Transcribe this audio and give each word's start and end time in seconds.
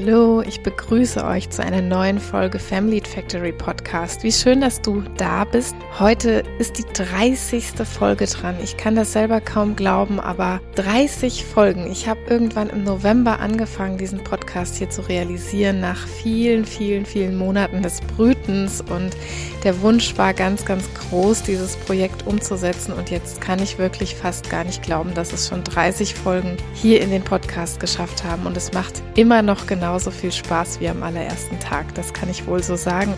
Hallo, 0.00 0.42
ich 0.42 0.62
begrüße 0.62 1.24
euch 1.24 1.50
zu 1.50 1.60
einer 1.60 1.82
neuen 1.82 2.20
Folge 2.20 2.60
Family 2.60 3.02
Factory 3.04 3.50
Podcast. 3.50 4.22
Wie 4.22 4.30
schön, 4.30 4.60
dass 4.60 4.80
du 4.80 5.02
da 5.16 5.42
bist. 5.42 5.74
Heute 5.98 6.44
ist 6.60 6.78
die 6.78 6.84
30. 6.92 7.64
Folge 7.84 8.26
dran. 8.26 8.54
Ich 8.62 8.76
kann 8.76 8.94
das 8.94 9.12
selber 9.12 9.40
kaum 9.40 9.74
glauben, 9.74 10.20
aber 10.20 10.60
30 10.76 11.44
Folgen. 11.44 11.90
Ich 11.90 12.06
habe 12.06 12.20
irgendwann 12.28 12.70
im 12.70 12.84
November 12.84 13.40
angefangen, 13.40 13.98
diesen 13.98 14.22
Podcast 14.22 14.76
hier 14.76 14.88
zu 14.88 15.00
realisieren, 15.08 15.80
nach 15.80 16.06
vielen, 16.06 16.64
vielen, 16.64 17.04
vielen 17.04 17.36
Monaten 17.36 17.82
des 17.82 18.00
Brütens. 18.00 18.80
Und 18.80 19.16
der 19.64 19.80
Wunsch 19.80 20.16
war 20.16 20.32
ganz, 20.32 20.64
ganz 20.64 20.84
groß, 20.94 21.42
dieses 21.42 21.74
Projekt 21.74 22.24
umzusetzen. 22.24 22.92
Und 22.92 23.10
jetzt 23.10 23.40
kann 23.40 23.60
ich 23.60 23.78
wirklich 23.78 24.14
fast 24.14 24.48
gar 24.48 24.62
nicht 24.62 24.80
glauben, 24.80 25.12
dass 25.14 25.32
es 25.32 25.48
schon 25.48 25.64
30 25.64 26.14
Folgen 26.14 26.56
hier 26.72 27.00
in 27.00 27.10
den 27.10 27.24
Podcast 27.24 27.80
geschafft 27.80 28.22
haben. 28.22 28.46
Und 28.46 28.56
es 28.56 28.72
macht 28.72 29.02
immer 29.16 29.42
noch 29.42 29.66
genau 29.66 29.87
genauso 29.88 30.10
viel 30.10 30.32
Spaß 30.32 30.80
wie 30.80 30.88
am 30.90 31.02
allerersten 31.02 31.58
Tag. 31.60 31.94
Das 31.94 32.12
kann 32.12 32.28
ich 32.28 32.46
wohl 32.46 32.62
so 32.62 32.76
sagen. 32.76 33.14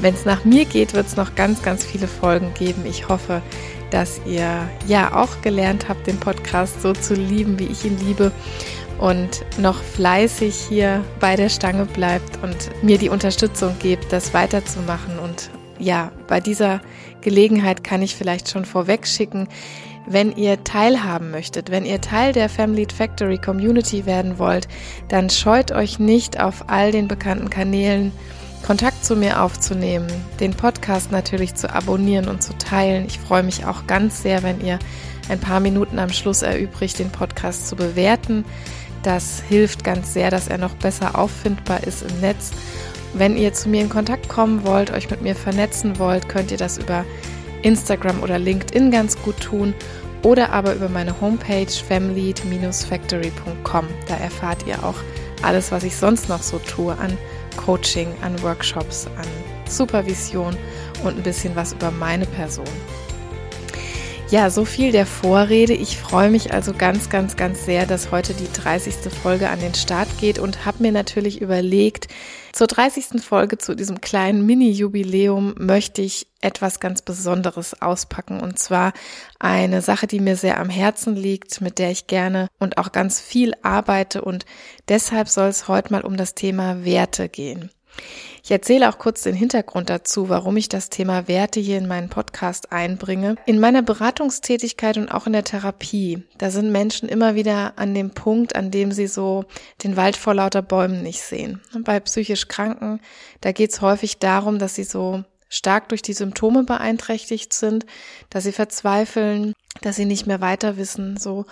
Wenn 0.00 0.12
es 0.12 0.24
nach 0.24 0.44
mir 0.44 0.64
geht, 0.64 0.92
wird 0.92 1.06
es 1.06 1.14
noch 1.14 1.36
ganz, 1.36 1.62
ganz 1.62 1.84
viele 1.84 2.08
Folgen 2.08 2.52
geben. 2.54 2.84
Ich 2.84 3.08
hoffe, 3.08 3.42
dass 3.90 4.20
ihr 4.26 4.68
ja 4.88 5.14
auch 5.14 5.40
gelernt 5.40 5.88
habt, 5.88 6.08
den 6.08 6.18
Podcast 6.18 6.82
so 6.82 6.94
zu 6.94 7.14
lieben, 7.14 7.60
wie 7.60 7.66
ich 7.66 7.84
ihn 7.84 7.96
liebe 8.04 8.32
und 8.98 9.44
noch 9.56 9.80
fleißig 9.80 10.56
hier 10.68 11.04
bei 11.20 11.36
der 11.36 11.48
Stange 11.48 11.86
bleibt 11.86 12.42
und 12.42 12.56
mir 12.82 12.98
die 12.98 13.08
Unterstützung 13.08 13.76
gebt, 13.78 14.12
das 14.12 14.34
weiterzumachen. 14.34 15.16
Und 15.20 15.48
ja, 15.78 16.10
bei 16.26 16.40
dieser 16.40 16.80
Gelegenheit 17.20 17.84
kann 17.84 18.02
ich 18.02 18.16
vielleicht 18.16 18.50
schon 18.50 18.64
vorweg 18.64 19.06
schicken, 19.06 19.46
wenn 20.10 20.34
ihr 20.34 20.64
teilhaben 20.64 21.30
möchtet, 21.30 21.70
wenn 21.70 21.84
ihr 21.84 22.00
Teil 22.00 22.32
der 22.32 22.48
Family 22.48 22.84
Factory 22.92 23.38
Community 23.38 24.06
werden 24.06 24.40
wollt, 24.40 24.66
dann 25.06 25.30
scheut 25.30 25.70
euch 25.70 26.00
nicht 26.00 26.40
auf 26.40 26.64
all 26.66 26.90
den 26.90 27.06
bekannten 27.06 27.48
Kanälen 27.48 28.10
Kontakt 28.66 29.04
zu 29.04 29.14
mir 29.14 29.40
aufzunehmen, 29.40 30.08
den 30.40 30.52
Podcast 30.52 31.12
natürlich 31.12 31.54
zu 31.54 31.72
abonnieren 31.72 32.28
und 32.28 32.42
zu 32.42 32.58
teilen. 32.58 33.06
Ich 33.06 33.20
freue 33.20 33.44
mich 33.44 33.64
auch 33.66 33.86
ganz 33.86 34.20
sehr, 34.20 34.42
wenn 34.42 34.60
ihr 34.60 34.80
ein 35.28 35.38
paar 35.38 35.60
Minuten 35.60 36.00
am 36.00 36.10
Schluss 36.10 36.42
erübrigt, 36.42 36.98
den 36.98 37.10
Podcast 37.10 37.68
zu 37.68 37.76
bewerten. 37.76 38.44
Das 39.04 39.40
hilft 39.48 39.84
ganz 39.84 40.12
sehr, 40.12 40.30
dass 40.32 40.48
er 40.48 40.58
noch 40.58 40.74
besser 40.74 41.16
auffindbar 41.16 41.84
ist 41.84 42.02
im 42.02 42.20
Netz. 42.20 42.50
Wenn 43.14 43.36
ihr 43.36 43.52
zu 43.52 43.68
mir 43.68 43.82
in 43.82 43.88
Kontakt 43.88 44.28
kommen 44.28 44.64
wollt, 44.64 44.90
euch 44.90 45.08
mit 45.08 45.22
mir 45.22 45.36
vernetzen 45.36 46.00
wollt, 46.00 46.28
könnt 46.28 46.50
ihr 46.50 46.58
das 46.58 46.78
über 46.78 47.04
Instagram 47.62 48.22
oder 48.22 48.38
LinkedIn 48.38 48.90
ganz 48.90 49.20
gut 49.20 49.38
tun 49.40 49.74
oder 50.22 50.52
aber 50.52 50.74
über 50.74 50.88
meine 50.88 51.20
Homepage 51.20 51.70
family-factory.com. 51.70 53.88
Da 54.06 54.16
erfahrt 54.16 54.66
ihr 54.66 54.82
auch 54.84 54.96
alles, 55.42 55.72
was 55.72 55.84
ich 55.84 55.96
sonst 55.96 56.28
noch 56.28 56.42
so 56.42 56.58
tue 56.58 56.96
an 56.98 57.16
Coaching, 57.56 58.08
an 58.22 58.40
Workshops, 58.42 59.06
an 59.16 59.26
Supervision 59.68 60.56
und 61.04 61.16
ein 61.16 61.22
bisschen 61.22 61.56
was 61.56 61.72
über 61.72 61.90
meine 61.90 62.26
Person. 62.26 62.66
Ja, 64.30 64.48
so 64.48 64.64
viel 64.64 64.92
der 64.92 65.06
Vorrede. 65.06 65.72
Ich 65.72 65.96
freue 65.96 66.30
mich 66.30 66.54
also 66.54 66.72
ganz, 66.72 67.10
ganz, 67.10 67.34
ganz 67.34 67.64
sehr, 67.64 67.84
dass 67.84 68.12
heute 68.12 68.32
die 68.32 68.50
30. 68.52 68.94
Folge 69.22 69.48
an 69.48 69.58
den 69.58 69.74
Start 69.74 70.06
geht 70.20 70.38
und 70.38 70.64
habe 70.64 70.82
mir 70.82 70.92
natürlich 70.92 71.40
überlegt, 71.40 72.06
zur 72.52 72.66
30. 72.66 73.22
Folge 73.22 73.58
zu 73.58 73.74
diesem 73.74 74.00
kleinen 74.00 74.44
Mini-Jubiläum 74.44 75.54
möchte 75.58 76.02
ich 76.02 76.26
etwas 76.40 76.80
ganz 76.80 77.02
Besonderes 77.02 77.80
auspacken 77.80 78.40
und 78.40 78.58
zwar 78.58 78.92
eine 79.38 79.82
Sache, 79.82 80.06
die 80.06 80.20
mir 80.20 80.36
sehr 80.36 80.58
am 80.58 80.70
Herzen 80.70 81.14
liegt, 81.14 81.60
mit 81.60 81.78
der 81.78 81.90
ich 81.90 82.06
gerne 82.06 82.48
und 82.58 82.78
auch 82.78 82.92
ganz 82.92 83.20
viel 83.20 83.54
arbeite 83.62 84.22
und 84.22 84.46
deshalb 84.88 85.28
soll 85.28 85.48
es 85.48 85.68
heute 85.68 85.92
mal 85.92 86.02
um 86.02 86.16
das 86.16 86.34
Thema 86.34 86.84
Werte 86.84 87.28
gehen. 87.28 87.70
Ich 88.42 88.50
erzähle 88.50 88.88
auch 88.88 88.98
kurz 88.98 89.22
den 89.22 89.34
Hintergrund 89.34 89.90
dazu, 89.90 90.28
warum 90.28 90.56
ich 90.56 90.68
das 90.68 90.88
Thema 90.88 91.28
Werte 91.28 91.60
hier 91.60 91.78
in 91.78 91.88
meinen 91.88 92.08
Podcast 92.08 92.72
einbringe. 92.72 93.36
In 93.46 93.60
meiner 93.60 93.82
Beratungstätigkeit 93.82 94.96
und 94.96 95.10
auch 95.10 95.26
in 95.26 95.32
der 95.32 95.44
Therapie, 95.44 96.22
da 96.38 96.50
sind 96.50 96.72
Menschen 96.72 97.08
immer 97.08 97.34
wieder 97.34 97.74
an 97.76 97.94
dem 97.94 98.10
Punkt, 98.10 98.56
an 98.56 98.70
dem 98.70 98.92
sie 98.92 99.06
so 99.06 99.44
den 99.84 99.96
Wald 99.96 100.16
vor 100.16 100.34
lauter 100.34 100.62
Bäumen 100.62 101.02
nicht 101.02 101.22
sehen. 101.22 101.60
bei 101.80 102.00
psychisch 102.00 102.48
Kranken, 102.48 103.00
da 103.40 103.52
geht 103.52 103.70
es 103.70 103.80
häufig 103.80 104.18
darum, 104.18 104.58
dass 104.58 104.74
sie 104.74 104.84
so 104.84 105.24
stark 105.50 105.88
durch 105.88 106.00
die 106.00 106.12
Symptome 106.14 106.62
beeinträchtigt 106.62 107.52
sind, 107.52 107.84
dass 108.30 108.44
sie 108.44 108.52
verzweifeln, 108.52 109.52
dass 109.82 109.96
sie 109.96 110.04
nicht 110.06 110.26
mehr 110.26 110.40
weiter 110.40 110.76
wissen, 110.76 111.16
so. 111.16 111.44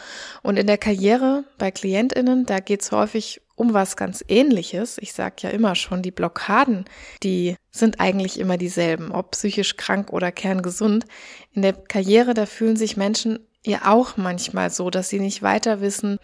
Und 0.42 0.56
in 0.56 0.66
der 0.66 0.78
Karriere 0.78 1.44
bei 1.58 1.70
KlientInnen, 1.70 2.46
da 2.46 2.60
geht's 2.60 2.92
häufig 2.92 3.40
um 3.58 3.74
was 3.74 3.96
ganz 3.96 4.24
ähnliches. 4.28 4.98
Ich 4.98 5.12
sage 5.12 5.36
ja 5.40 5.50
immer 5.50 5.74
schon, 5.74 6.02
die 6.02 6.10
Blockaden, 6.10 6.84
die 7.22 7.56
sind 7.70 8.00
eigentlich 8.00 8.38
immer 8.38 8.56
dieselben, 8.56 9.10
ob 9.10 9.32
psychisch 9.32 9.76
krank 9.76 10.12
oder 10.12 10.32
kerngesund. 10.32 11.04
In 11.52 11.62
der 11.62 11.72
Karriere, 11.72 12.34
da 12.34 12.46
fühlen 12.46 12.76
sich 12.76 12.96
Menschen 12.96 13.40
ja 13.64 13.92
auch 13.92 14.16
manchmal 14.16 14.70
so, 14.70 14.90
dass 14.90 15.08
sie 15.08 15.20
nicht 15.20 15.42
weiter 15.42 15.80
wissen. 15.80 16.18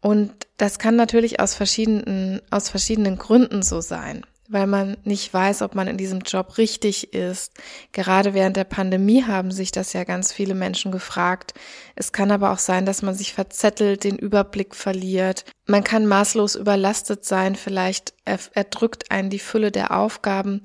Und 0.00 0.32
das 0.56 0.78
kann 0.78 0.96
natürlich 0.96 1.40
aus 1.40 1.54
verschiedenen, 1.54 2.40
aus 2.50 2.68
verschiedenen 2.68 3.16
Gründen 3.16 3.62
so 3.62 3.80
sein 3.80 4.24
weil 4.48 4.66
man 4.66 4.96
nicht 5.04 5.32
weiß, 5.32 5.62
ob 5.62 5.74
man 5.74 5.88
in 5.88 5.96
diesem 5.96 6.20
Job 6.20 6.58
richtig 6.58 7.12
ist. 7.14 7.52
Gerade 7.92 8.34
während 8.34 8.56
der 8.56 8.64
Pandemie 8.64 9.24
haben 9.24 9.50
sich 9.50 9.72
das 9.72 9.92
ja 9.92 10.04
ganz 10.04 10.32
viele 10.32 10.54
Menschen 10.54 10.92
gefragt. 10.92 11.54
Es 11.94 12.12
kann 12.12 12.30
aber 12.30 12.52
auch 12.52 12.58
sein, 12.58 12.86
dass 12.86 13.02
man 13.02 13.14
sich 13.14 13.32
verzettelt, 13.32 14.04
den 14.04 14.18
Überblick 14.18 14.74
verliert. 14.74 15.44
Man 15.66 15.84
kann 15.84 16.06
maßlos 16.06 16.54
überlastet 16.54 17.24
sein, 17.24 17.56
vielleicht 17.56 18.14
erdrückt 18.24 19.10
einen 19.10 19.30
die 19.30 19.38
Fülle 19.38 19.70
der 19.72 19.96
Aufgaben. 19.96 20.62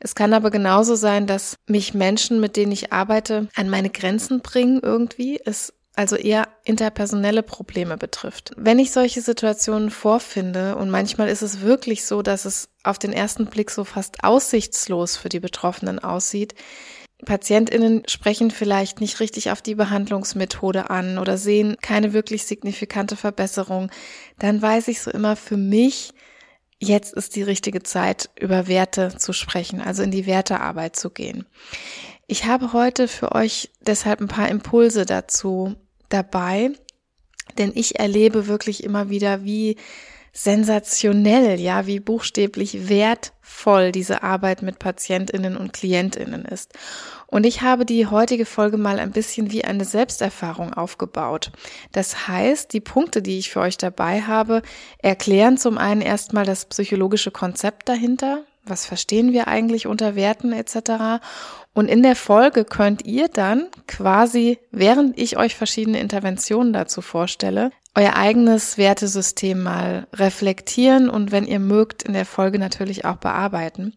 Es 0.00 0.14
kann 0.14 0.34
aber 0.34 0.50
genauso 0.50 0.96
sein, 0.96 1.26
dass 1.26 1.56
mich 1.66 1.94
Menschen, 1.94 2.40
mit 2.40 2.56
denen 2.56 2.72
ich 2.72 2.92
arbeite, 2.92 3.48
an 3.54 3.70
meine 3.70 3.90
Grenzen 3.90 4.40
bringen 4.40 4.80
irgendwie. 4.82 5.40
Es 5.44 5.72
also 5.96 6.16
eher 6.16 6.48
interpersonelle 6.64 7.42
Probleme 7.42 7.96
betrifft. 7.96 8.52
Wenn 8.56 8.78
ich 8.78 8.90
solche 8.90 9.20
Situationen 9.20 9.90
vorfinde, 9.90 10.76
und 10.76 10.90
manchmal 10.90 11.28
ist 11.28 11.42
es 11.42 11.60
wirklich 11.60 12.04
so, 12.04 12.22
dass 12.22 12.44
es 12.44 12.68
auf 12.82 12.98
den 12.98 13.12
ersten 13.12 13.46
Blick 13.46 13.70
so 13.70 13.84
fast 13.84 14.24
aussichtslos 14.24 15.16
für 15.16 15.28
die 15.28 15.40
Betroffenen 15.40 15.98
aussieht, 15.98 16.54
Patientinnen 17.24 18.02
sprechen 18.06 18.50
vielleicht 18.50 19.00
nicht 19.00 19.20
richtig 19.20 19.50
auf 19.50 19.62
die 19.62 19.76
Behandlungsmethode 19.76 20.90
an 20.90 21.18
oder 21.18 21.38
sehen 21.38 21.76
keine 21.80 22.12
wirklich 22.12 22.44
signifikante 22.44 23.16
Verbesserung, 23.16 23.90
dann 24.38 24.60
weiß 24.60 24.88
ich 24.88 25.00
so 25.00 25.10
immer 25.10 25.36
für 25.36 25.56
mich, 25.56 26.12
jetzt 26.78 27.14
ist 27.14 27.36
die 27.36 27.42
richtige 27.42 27.82
Zeit, 27.82 28.30
über 28.38 28.66
Werte 28.66 29.16
zu 29.16 29.32
sprechen, 29.32 29.80
also 29.80 30.02
in 30.02 30.10
die 30.10 30.26
Wertearbeit 30.26 30.96
zu 30.96 31.10
gehen. 31.10 31.46
Ich 32.26 32.46
habe 32.46 32.72
heute 32.72 33.06
für 33.06 33.32
euch 33.32 33.70
deshalb 33.80 34.20
ein 34.20 34.28
paar 34.28 34.48
Impulse 34.48 35.06
dazu 35.06 35.76
dabei, 36.14 36.70
denn 37.58 37.72
ich 37.74 37.98
erlebe 37.98 38.46
wirklich 38.46 38.84
immer 38.84 39.10
wieder, 39.10 39.44
wie 39.44 39.76
sensationell, 40.32 41.60
ja, 41.60 41.86
wie 41.86 42.00
buchstäblich 42.00 42.88
wertvoll 42.88 43.92
diese 43.92 44.24
Arbeit 44.24 44.62
mit 44.62 44.80
Patientinnen 44.80 45.56
und 45.56 45.72
Klientinnen 45.72 46.44
ist. 46.44 46.72
Und 47.28 47.46
ich 47.46 47.62
habe 47.62 47.84
die 47.84 48.06
heutige 48.06 48.44
Folge 48.44 48.76
mal 48.76 48.98
ein 48.98 49.12
bisschen 49.12 49.52
wie 49.52 49.64
eine 49.64 49.84
Selbsterfahrung 49.84 50.74
aufgebaut. 50.74 51.52
Das 51.92 52.26
heißt, 52.26 52.72
die 52.72 52.80
Punkte, 52.80 53.22
die 53.22 53.38
ich 53.38 53.50
für 53.50 53.60
euch 53.60 53.78
dabei 53.78 54.22
habe, 54.22 54.62
erklären 54.98 55.56
zum 55.56 55.78
einen 55.78 56.00
erstmal 56.00 56.44
das 56.44 56.64
psychologische 56.66 57.30
Konzept 57.30 57.88
dahinter, 57.88 58.44
was 58.66 58.86
verstehen 58.86 59.32
wir 59.32 59.48
eigentlich 59.48 59.86
unter 59.86 60.14
Werten 60.14 60.52
etc. 60.52 61.22
Und 61.72 61.88
in 61.88 62.02
der 62.02 62.16
Folge 62.16 62.64
könnt 62.64 63.04
ihr 63.04 63.28
dann 63.28 63.68
quasi, 63.86 64.58
während 64.70 65.18
ich 65.18 65.36
euch 65.36 65.54
verschiedene 65.54 66.00
Interventionen 66.00 66.72
dazu 66.72 67.02
vorstelle, 67.02 67.70
euer 67.94 68.16
eigenes 68.16 68.76
Wertesystem 68.76 69.62
mal 69.62 70.06
reflektieren 70.12 71.08
und 71.08 71.30
wenn 71.30 71.46
ihr 71.46 71.60
mögt, 71.60 72.02
in 72.02 72.12
der 72.12 72.26
Folge 72.26 72.58
natürlich 72.58 73.04
auch 73.04 73.16
bearbeiten. 73.16 73.94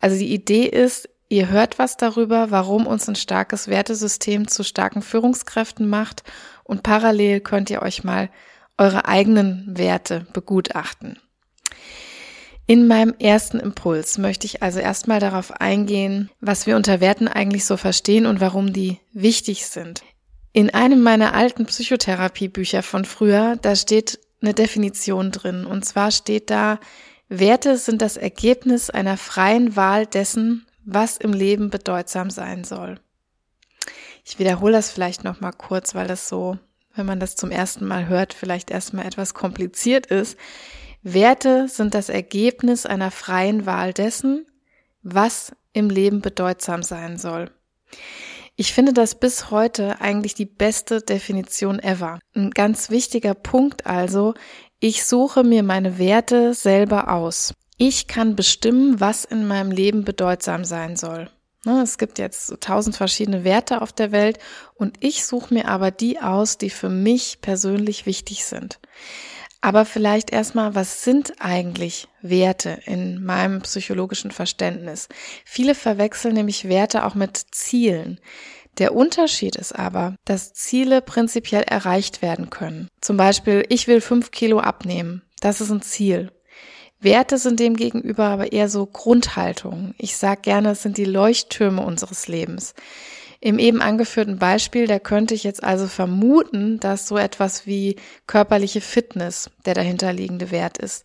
Also 0.00 0.16
die 0.18 0.32
Idee 0.32 0.64
ist, 0.64 1.08
ihr 1.28 1.48
hört 1.48 1.78
was 1.78 1.96
darüber, 1.96 2.50
warum 2.50 2.86
uns 2.86 3.08
ein 3.08 3.16
starkes 3.16 3.68
Wertesystem 3.68 4.48
zu 4.48 4.62
starken 4.62 5.02
Führungskräften 5.02 5.88
macht 5.88 6.22
und 6.64 6.82
parallel 6.82 7.40
könnt 7.40 7.68
ihr 7.70 7.82
euch 7.82 8.04
mal 8.04 8.30
eure 8.78 9.06
eigenen 9.06 9.64
Werte 9.76 10.26
begutachten. 10.32 11.18
In 12.68 12.88
meinem 12.88 13.14
ersten 13.20 13.60
Impuls 13.60 14.18
möchte 14.18 14.46
ich 14.46 14.62
also 14.62 14.80
erstmal 14.80 15.20
darauf 15.20 15.52
eingehen, 15.52 16.30
was 16.40 16.66
wir 16.66 16.74
unter 16.74 17.00
Werten 17.00 17.28
eigentlich 17.28 17.64
so 17.64 17.76
verstehen 17.76 18.26
und 18.26 18.40
warum 18.40 18.72
die 18.72 18.98
wichtig 19.12 19.66
sind. 19.66 20.02
In 20.52 20.74
einem 20.74 21.00
meiner 21.02 21.34
alten 21.34 21.66
Psychotherapiebücher 21.66 22.82
von 22.82 23.04
früher, 23.04 23.56
da 23.62 23.76
steht 23.76 24.18
eine 24.42 24.52
Definition 24.52 25.30
drin. 25.30 25.64
Und 25.64 25.84
zwar 25.84 26.10
steht 26.10 26.50
da, 26.50 26.80
Werte 27.28 27.76
sind 27.76 28.02
das 28.02 28.16
Ergebnis 28.16 28.90
einer 28.90 29.16
freien 29.16 29.76
Wahl 29.76 30.06
dessen, 30.06 30.66
was 30.84 31.16
im 31.16 31.32
Leben 31.32 31.70
bedeutsam 31.70 32.30
sein 32.30 32.64
soll. 32.64 32.98
Ich 34.24 34.40
wiederhole 34.40 34.72
das 34.72 34.90
vielleicht 34.90 35.22
nochmal 35.22 35.52
kurz, 35.52 35.94
weil 35.94 36.08
das 36.08 36.28
so, 36.28 36.58
wenn 36.94 37.06
man 37.06 37.20
das 37.20 37.36
zum 37.36 37.52
ersten 37.52 37.86
Mal 37.86 38.08
hört, 38.08 38.34
vielleicht 38.34 38.70
erstmal 38.72 39.06
etwas 39.06 39.34
kompliziert 39.34 40.06
ist. 40.06 40.36
Werte 41.08 41.68
sind 41.68 41.94
das 41.94 42.08
Ergebnis 42.08 42.84
einer 42.84 43.12
freien 43.12 43.64
Wahl 43.64 43.92
dessen, 43.92 44.44
was 45.04 45.52
im 45.72 45.88
Leben 45.88 46.20
bedeutsam 46.20 46.82
sein 46.82 47.16
soll. 47.16 47.52
Ich 48.56 48.72
finde 48.72 48.92
das 48.92 49.14
bis 49.14 49.52
heute 49.52 50.00
eigentlich 50.00 50.34
die 50.34 50.46
beste 50.46 51.00
Definition 51.00 51.78
ever. 51.78 52.18
Ein 52.34 52.50
ganz 52.50 52.90
wichtiger 52.90 53.34
Punkt 53.34 53.86
also, 53.86 54.34
ich 54.80 55.04
suche 55.04 55.44
mir 55.44 55.62
meine 55.62 55.98
Werte 55.98 56.54
selber 56.54 57.12
aus. 57.12 57.54
Ich 57.76 58.08
kann 58.08 58.34
bestimmen, 58.34 58.98
was 58.98 59.24
in 59.24 59.46
meinem 59.46 59.70
Leben 59.70 60.04
bedeutsam 60.04 60.64
sein 60.64 60.96
soll. 60.96 61.30
Ne, 61.64 61.82
es 61.82 61.98
gibt 61.98 62.18
jetzt 62.18 62.52
tausend 62.60 62.96
verschiedene 62.96 63.44
Werte 63.44 63.80
auf 63.80 63.92
der 63.92 64.10
Welt 64.10 64.40
und 64.74 64.96
ich 65.04 65.24
suche 65.24 65.54
mir 65.54 65.68
aber 65.68 65.92
die 65.92 66.18
aus, 66.18 66.58
die 66.58 66.70
für 66.70 66.88
mich 66.88 67.40
persönlich 67.42 68.06
wichtig 68.06 68.44
sind. 68.44 68.80
Aber 69.66 69.84
vielleicht 69.84 70.30
erstmal, 70.30 70.76
was 70.76 71.02
sind 71.02 71.40
eigentlich 71.40 72.06
Werte 72.22 72.78
in 72.84 73.24
meinem 73.24 73.62
psychologischen 73.62 74.30
Verständnis? 74.30 75.08
Viele 75.44 75.74
verwechseln 75.74 76.34
nämlich 76.34 76.68
Werte 76.68 77.04
auch 77.04 77.16
mit 77.16 77.36
Zielen. 77.50 78.20
Der 78.78 78.94
Unterschied 78.94 79.56
ist 79.56 79.72
aber, 79.72 80.14
dass 80.24 80.52
Ziele 80.54 81.02
prinzipiell 81.02 81.64
erreicht 81.64 82.22
werden 82.22 82.48
können. 82.48 82.86
Zum 83.00 83.16
Beispiel, 83.16 83.64
ich 83.68 83.88
will 83.88 84.00
fünf 84.00 84.30
Kilo 84.30 84.60
abnehmen. 84.60 85.22
Das 85.40 85.60
ist 85.60 85.72
ein 85.72 85.82
Ziel. 85.82 86.30
Werte 87.00 87.36
sind 87.36 87.58
demgegenüber 87.58 88.26
aber 88.26 88.52
eher 88.52 88.68
so 88.68 88.86
Grundhaltungen. 88.86 89.96
Ich 89.98 90.16
sage 90.16 90.42
gerne, 90.42 90.70
es 90.70 90.82
sind 90.82 90.96
die 90.96 91.04
Leuchttürme 91.04 91.82
unseres 91.82 92.28
Lebens. 92.28 92.72
Im 93.46 93.60
eben 93.60 93.80
angeführten 93.80 94.40
Beispiel, 94.40 94.88
da 94.88 94.98
könnte 94.98 95.32
ich 95.32 95.44
jetzt 95.44 95.62
also 95.62 95.86
vermuten, 95.86 96.80
dass 96.80 97.06
so 97.06 97.16
etwas 97.16 97.64
wie 97.64 97.94
körperliche 98.26 98.80
Fitness 98.80 99.50
der 99.66 99.74
dahinterliegende 99.74 100.50
Wert 100.50 100.78
ist. 100.78 101.04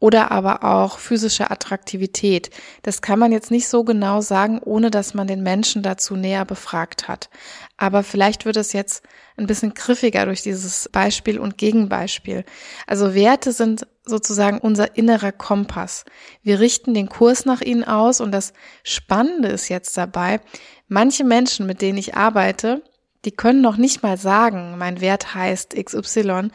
Oder 0.00 0.32
aber 0.32 0.64
auch 0.64 0.98
physische 0.98 1.48
Attraktivität. 1.48 2.50
Das 2.82 3.02
kann 3.02 3.20
man 3.20 3.30
jetzt 3.30 3.52
nicht 3.52 3.68
so 3.68 3.84
genau 3.84 4.20
sagen, 4.20 4.58
ohne 4.58 4.90
dass 4.90 5.14
man 5.14 5.28
den 5.28 5.44
Menschen 5.44 5.84
dazu 5.84 6.16
näher 6.16 6.44
befragt 6.44 7.06
hat. 7.06 7.30
Aber 7.76 8.02
vielleicht 8.02 8.46
wird 8.46 8.56
es 8.56 8.72
jetzt 8.72 9.04
ein 9.36 9.46
bisschen 9.46 9.72
griffiger 9.72 10.24
durch 10.24 10.42
dieses 10.42 10.88
Beispiel 10.88 11.38
und 11.38 11.56
Gegenbeispiel. 11.56 12.44
Also 12.88 13.14
Werte 13.14 13.52
sind 13.52 13.86
sozusagen 14.06 14.58
unser 14.58 14.96
innerer 14.96 15.32
Kompass. 15.32 16.04
Wir 16.42 16.60
richten 16.60 16.94
den 16.94 17.08
Kurs 17.08 17.44
nach 17.44 17.60
ihnen 17.60 17.84
aus 17.84 18.20
und 18.20 18.32
das 18.32 18.52
Spannende 18.84 19.48
ist 19.48 19.68
jetzt 19.68 19.96
dabei, 19.96 20.40
manche 20.88 21.24
Menschen, 21.24 21.66
mit 21.66 21.82
denen 21.82 21.98
ich 21.98 22.14
arbeite, 22.14 22.82
die 23.24 23.32
können 23.32 23.60
noch 23.60 23.76
nicht 23.76 24.02
mal 24.02 24.16
sagen, 24.16 24.78
mein 24.78 25.00
Wert 25.00 25.34
heißt 25.34 25.74
XY, 25.74 26.50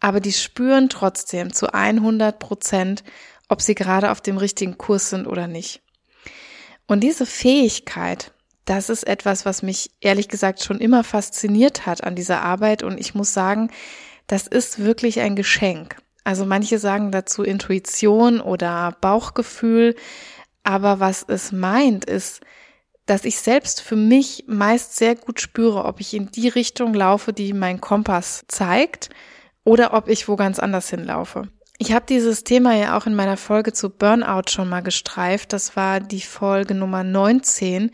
aber 0.00 0.20
die 0.20 0.32
spüren 0.32 0.88
trotzdem 0.88 1.52
zu 1.52 1.72
100 1.72 2.38
Prozent, 2.38 3.04
ob 3.48 3.62
sie 3.62 3.76
gerade 3.76 4.10
auf 4.10 4.20
dem 4.20 4.36
richtigen 4.36 4.76
Kurs 4.76 5.08
sind 5.08 5.26
oder 5.26 5.46
nicht. 5.46 5.82
Und 6.86 7.00
diese 7.00 7.26
Fähigkeit, 7.26 8.32
das 8.64 8.90
ist 8.90 9.06
etwas, 9.06 9.46
was 9.46 9.62
mich 9.62 9.92
ehrlich 10.00 10.28
gesagt 10.28 10.62
schon 10.62 10.80
immer 10.80 11.04
fasziniert 11.04 11.86
hat 11.86 12.02
an 12.02 12.16
dieser 12.16 12.42
Arbeit 12.42 12.82
und 12.82 12.98
ich 12.98 13.14
muss 13.14 13.32
sagen, 13.32 13.70
das 14.26 14.48
ist 14.48 14.80
wirklich 14.80 15.20
ein 15.20 15.36
Geschenk. 15.36 15.96
Also 16.26 16.44
manche 16.44 16.80
sagen 16.80 17.12
dazu 17.12 17.44
Intuition 17.44 18.40
oder 18.40 18.96
Bauchgefühl, 19.00 19.94
aber 20.64 20.98
was 20.98 21.24
es 21.28 21.52
meint, 21.52 22.04
ist, 22.04 22.40
dass 23.06 23.24
ich 23.24 23.38
selbst 23.38 23.80
für 23.80 23.94
mich 23.94 24.42
meist 24.48 24.96
sehr 24.96 25.14
gut 25.14 25.40
spüre, 25.40 25.84
ob 25.84 26.00
ich 26.00 26.14
in 26.14 26.32
die 26.32 26.48
Richtung 26.48 26.94
laufe, 26.94 27.32
die 27.32 27.52
mein 27.52 27.80
Kompass 27.80 28.44
zeigt, 28.48 29.08
oder 29.62 29.94
ob 29.94 30.08
ich 30.08 30.26
wo 30.26 30.34
ganz 30.34 30.58
anders 30.58 30.90
hinlaufe. 30.90 31.48
Ich 31.78 31.92
habe 31.92 32.06
dieses 32.08 32.42
Thema 32.42 32.74
ja 32.74 32.98
auch 32.98 33.06
in 33.06 33.14
meiner 33.14 33.36
Folge 33.36 33.72
zu 33.72 33.88
Burnout 33.88 34.50
schon 34.50 34.68
mal 34.68 34.82
gestreift. 34.82 35.52
Das 35.52 35.76
war 35.76 36.00
die 36.00 36.22
Folge 36.22 36.74
Nummer 36.74 37.04
19. 37.04 37.92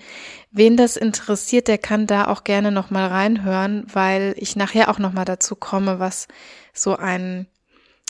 Wen 0.51 0.79
das 0.79 0.97
interessiert, 0.97 1.69
der 1.69 1.77
kann 1.77 2.07
da 2.07 2.29
auch 2.29 2.45
gerne 2.45 2.73
noch 2.73 2.89
mal 2.89 3.09
reinhören, 3.09 3.85
weil 3.93 4.35
ich 4.39 4.57
nachher 4.57 4.89
auch 4.89 4.99
noch 4.99 5.13
mal 5.13 5.27
dazu 5.27 5.55
komme, 5.55 5.99
was 5.99 6.29
so 6.73 6.97
ein 6.97 7.47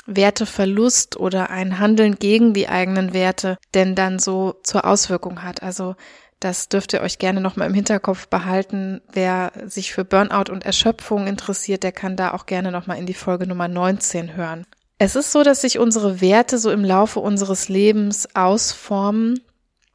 Werteverlust 0.07 1.17
oder 1.17 1.51
ein 1.51 1.79
Handeln 1.79 2.17
gegen 2.17 2.55
die 2.55 2.69
eigenen 2.69 3.13
Werte 3.13 3.57
denn 3.75 3.95
dann 3.95 4.19
so 4.19 4.55
zur 4.63 4.85
Auswirkung 4.85 5.43
hat. 5.43 5.63
Also 5.63 5.95
das 6.41 6.69
dürft 6.69 6.93
ihr 6.93 7.03
euch 7.03 7.19
gerne 7.19 7.41
nochmal 7.41 7.69
im 7.69 7.75
Hinterkopf 7.75 8.27
behalten. 8.27 9.01
Wer 9.13 9.53
sich 9.65 9.93
für 9.93 10.05
Burnout 10.05 10.51
und 10.51 10.67
Erschöpfung 10.67 11.29
interessiert, 11.29 11.85
der 11.85 11.93
kann 11.93 12.17
da 12.17 12.33
auch 12.33 12.47
gerne 12.47 12.73
nochmal 12.73 12.99
in 12.99 13.07
die 13.07 13.15
Folge 13.15 13.47
Nummer 13.47 13.69
19 13.69 14.35
hören. 14.35 14.67
Es 14.99 15.15
ist 15.15 15.31
so, 15.31 15.45
dass 15.45 15.61
sich 15.61 15.79
unsere 15.79 16.21
Werte 16.21 16.59
so 16.59 16.71
im 16.71 16.85
Laufe 16.85 17.21
unseres 17.21 17.69
Lebens 17.69 18.29
ausformen. 18.35 19.41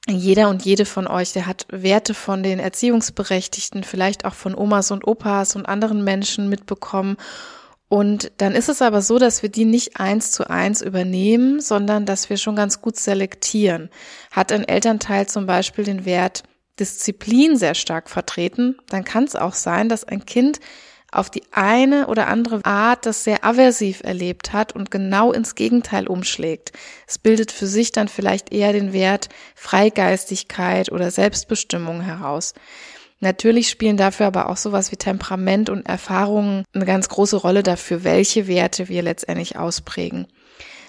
Jeder 0.09 0.47
und 0.47 0.63
jede 0.63 0.85
von 0.85 1.05
euch, 1.05 1.33
der 1.33 1.47
hat 1.47 1.65
Werte 1.69 2.13
von 2.13 2.43
den 2.43 2.59
Erziehungsberechtigten, 2.59 3.83
vielleicht 3.83 4.23
auch 4.23 4.33
von 4.33 4.55
Omas 4.55 4.91
und 4.91 5.05
Opas 5.05 5.57
und 5.57 5.65
anderen 5.65 6.05
Menschen 6.05 6.47
mitbekommen 6.47 7.17
und 7.89 8.31
dann 8.37 8.53
ist 8.53 8.67
es 8.67 8.81
aber 8.81 9.01
so, 9.01 9.17
dass 9.17 9.41
wir 9.41 9.49
die 9.49 9.65
nicht 9.65 9.99
eins 9.99 10.31
zu 10.31 10.49
eins 10.49 10.81
übernehmen, 10.81 11.61
sondern 11.61 12.05
dass 12.05 12.29
wir 12.29 12.37
schon 12.37 12.55
ganz 12.55 12.81
gut 12.81 12.97
selektieren. 12.97 13.89
Hat 14.31 14.51
ein 14.51 14.67
Elternteil 14.67 15.27
zum 15.27 15.45
Beispiel 15.45 15.85
den 15.85 16.05
Wert 16.05 16.43
Disziplin 16.79 17.57
sehr 17.57 17.75
stark 17.75 18.09
vertreten, 18.09 18.77
dann 18.89 19.03
kann 19.03 19.23
es 19.23 19.35
auch 19.35 19.53
sein, 19.53 19.89
dass 19.89 20.03
ein 20.03 20.25
Kind 20.25 20.59
auf 21.11 21.29
die 21.29 21.43
eine 21.51 22.07
oder 22.07 22.27
andere 22.27 22.63
Art 22.65 23.05
das 23.05 23.23
sehr 23.23 23.45
aversiv 23.45 24.01
erlebt 24.03 24.51
hat 24.51 24.73
und 24.73 24.91
genau 24.91 25.31
ins 25.31 25.55
Gegenteil 25.55 26.07
umschlägt. 26.07 26.73
Es 27.07 27.17
bildet 27.17 27.51
für 27.51 27.65
sich 27.65 27.93
dann 27.93 28.09
vielleicht 28.09 28.51
eher 28.51 28.73
den 28.73 28.91
Wert 28.91 29.29
Freigeistigkeit 29.55 30.91
oder 30.91 31.09
Selbstbestimmung 31.09 32.01
heraus. 32.01 32.53
Natürlich 33.19 33.69
spielen 33.69 33.97
dafür 33.97 34.27
aber 34.27 34.49
auch 34.49 34.57
sowas 34.57 34.91
wie 34.91 34.97
Temperament 34.97 35.69
und 35.69 35.87
Erfahrungen 35.87 36.65
eine 36.73 36.85
ganz 36.85 37.09
große 37.09 37.37
Rolle 37.37 37.63
dafür, 37.63 38.03
welche 38.03 38.47
Werte 38.47 38.89
wir 38.89 39.01
letztendlich 39.01 39.57
ausprägen. 39.57 40.27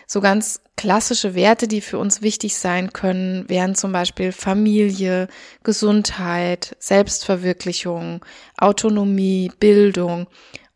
So 0.06 0.20
ganz 0.20 0.60
klassische 0.76 1.34
Werte, 1.34 1.68
die 1.68 1.80
für 1.80 1.98
uns 1.98 2.22
wichtig 2.22 2.56
sein 2.56 2.92
können, 2.92 3.48
wären 3.48 3.74
zum 3.74 3.92
Beispiel 3.92 4.32
Familie, 4.32 5.28
Gesundheit, 5.62 6.76
Selbstverwirklichung, 6.78 8.24
Autonomie, 8.56 9.50
Bildung 9.60 10.26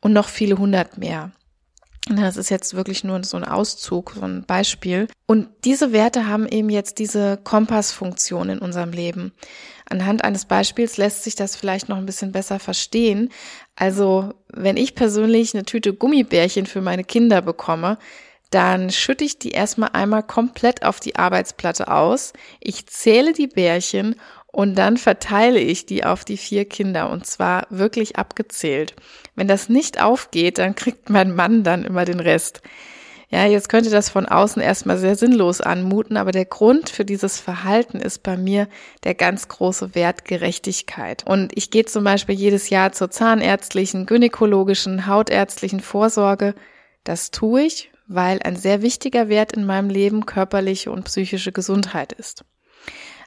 und 0.00 0.12
noch 0.12 0.28
viele 0.28 0.58
hundert 0.58 0.98
mehr. 0.98 1.32
Das 2.08 2.36
ist 2.36 2.50
jetzt 2.50 2.74
wirklich 2.74 3.04
nur 3.04 3.22
so 3.22 3.36
ein 3.36 3.44
Auszug, 3.44 4.14
so 4.16 4.22
ein 4.22 4.44
Beispiel. 4.44 5.06
Und 5.26 5.48
diese 5.64 5.92
Werte 5.92 6.26
haben 6.26 6.48
eben 6.48 6.68
jetzt 6.68 6.98
diese 6.98 7.36
Kompassfunktion 7.36 8.48
in 8.50 8.58
unserem 8.58 8.90
Leben. 8.90 9.32
Anhand 9.88 10.24
eines 10.24 10.46
Beispiels 10.46 10.96
lässt 10.96 11.22
sich 11.22 11.36
das 11.36 11.54
vielleicht 11.54 11.88
noch 11.88 11.98
ein 11.98 12.06
bisschen 12.06 12.32
besser 12.32 12.58
verstehen. 12.58 13.30
Also, 13.76 14.34
wenn 14.48 14.76
ich 14.76 14.96
persönlich 14.96 15.54
eine 15.54 15.64
Tüte 15.64 15.94
Gummibärchen 15.94 16.66
für 16.66 16.80
meine 16.80 17.04
Kinder 17.04 17.40
bekomme, 17.40 17.98
dann 18.50 18.90
schütte 18.90 19.24
ich 19.24 19.38
die 19.38 19.52
erstmal 19.52 19.90
einmal 19.92 20.22
komplett 20.22 20.84
auf 20.84 21.00
die 21.00 21.16
Arbeitsplatte 21.16 21.90
aus. 21.90 22.32
Ich 22.60 22.86
zähle 22.86 23.32
die 23.32 23.46
Bärchen 23.46 24.16
und 24.52 24.76
dann 24.76 24.98
verteile 24.98 25.58
ich 25.58 25.86
die 25.86 26.04
auf 26.04 26.24
die 26.24 26.36
vier 26.36 26.66
Kinder 26.66 27.10
und 27.10 27.26
zwar 27.26 27.66
wirklich 27.70 28.16
abgezählt. 28.16 28.94
Wenn 29.34 29.48
das 29.48 29.70
nicht 29.70 30.00
aufgeht, 30.00 30.58
dann 30.58 30.74
kriegt 30.74 31.10
mein 31.10 31.34
Mann 31.34 31.64
dann 31.64 31.84
immer 31.84 32.04
den 32.04 32.20
Rest. 32.20 32.60
Ja, 33.30 33.46
jetzt 33.46 33.70
könnte 33.70 33.88
das 33.88 34.10
von 34.10 34.26
außen 34.26 34.60
erstmal 34.60 34.98
sehr 34.98 35.16
sinnlos 35.16 35.62
anmuten, 35.62 36.18
aber 36.18 36.32
der 36.32 36.44
Grund 36.44 36.90
für 36.90 37.06
dieses 37.06 37.40
Verhalten 37.40 37.98
ist 37.98 38.22
bei 38.22 38.36
mir 38.36 38.68
der 39.04 39.14
ganz 39.14 39.48
große 39.48 39.94
Wert 39.94 40.26
Gerechtigkeit. 40.26 41.24
Und 41.26 41.56
ich 41.56 41.70
gehe 41.70 41.86
zum 41.86 42.04
Beispiel 42.04 42.34
jedes 42.34 42.68
Jahr 42.68 42.92
zur 42.92 43.10
zahnärztlichen, 43.10 44.04
gynäkologischen, 44.04 45.06
hautärztlichen 45.06 45.80
Vorsorge. 45.80 46.54
Das 47.04 47.30
tue 47.30 47.62
ich, 47.62 47.90
weil 48.06 48.40
ein 48.42 48.56
sehr 48.56 48.82
wichtiger 48.82 49.30
Wert 49.30 49.52
in 49.52 49.64
meinem 49.64 49.88
Leben 49.88 50.26
körperliche 50.26 50.90
und 50.90 51.04
psychische 51.04 51.52
Gesundheit 51.52 52.12
ist. 52.12 52.44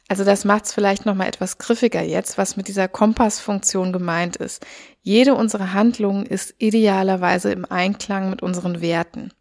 Also 0.07 0.23
das 0.23 0.45
macht 0.45 0.65
es 0.65 0.73
vielleicht 0.73 1.05
noch 1.05 1.15
mal 1.15 1.27
etwas 1.27 1.57
griffiger 1.57 2.03
jetzt, 2.03 2.37
was 2.37 2.57
mit 2.57 2.67
dieser 2.67 2.87
Kompassfunktion 2.87 3.91
gemeint 3.91 4.35
ist. 4.35 4.65
Jede 5.01 5.33
unserer 5.33 5.73
Handlungen 5.73 6.25
ist 6.25 6.53
idealerweise 6.59 7.51
im 7.51 7.65
Einklang 7.65 8.29
mit 8.29 8.43
unseren 8.43 8.81
Werten. 8.81 9.31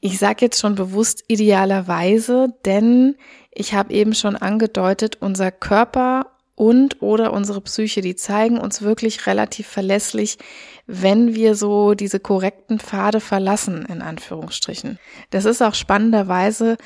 Ich 0.00 0.18
sage 0.18 0.46
jetzt 0.46 0.60
schon 0.60 0.74
bewusst 0.74 1.24
idealerweise, 1.28 2.48
denn 2.64 3.16
ich 3.50 3.74
habe 3.74 3.92
eben 3.92 4.14
schon 4.14 4.36
angedeutet, 4.36 5.18
unser 5.20 5.50
Körper 5.50 6.32
und 6.54 7.02
oder 7.02 7.34
unsere 7.34 7.60
Psyche, 7.60 8.00
die 8.00 8.16
zeigen 8.16 8.58
uns 8.58 8.80
wirklich 8.80 9.26
relativ 9.26 9.66
verlässlich, 9.66 10.38
wenn 10.86 11.34
wir 11.34 11.54
so 11.54 11.94
diese 11.94 12.18
korrekten 12.18 12.78
Pfade 12.78 13.20
verlassen, 13.20 13.84
in 13.86 14.00
Anführungsstrichen. 14.00 14.98
Das 15.30 15.44
ist 15.44 15.62
auch 15.62 15.74
spannenderweise 15.74 16.78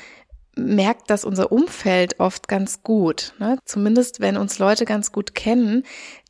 merkt 0.55 1.09
das 1.09 1.23
unser 1.23 1.51
Umfeld 1.51 2.19
oft 2.19 2.47
ganz 2.47 2.83
gut. 2.83 3.33
Ne? 3.39 3.57
Zumindest 3.65 4.19
wenn 4.19 4.37
uns 4.37 4.59
Leute 4.59 4.85
ganz 4.85 5.11
gut 5.11 5.33
kennen, 5.33 5.83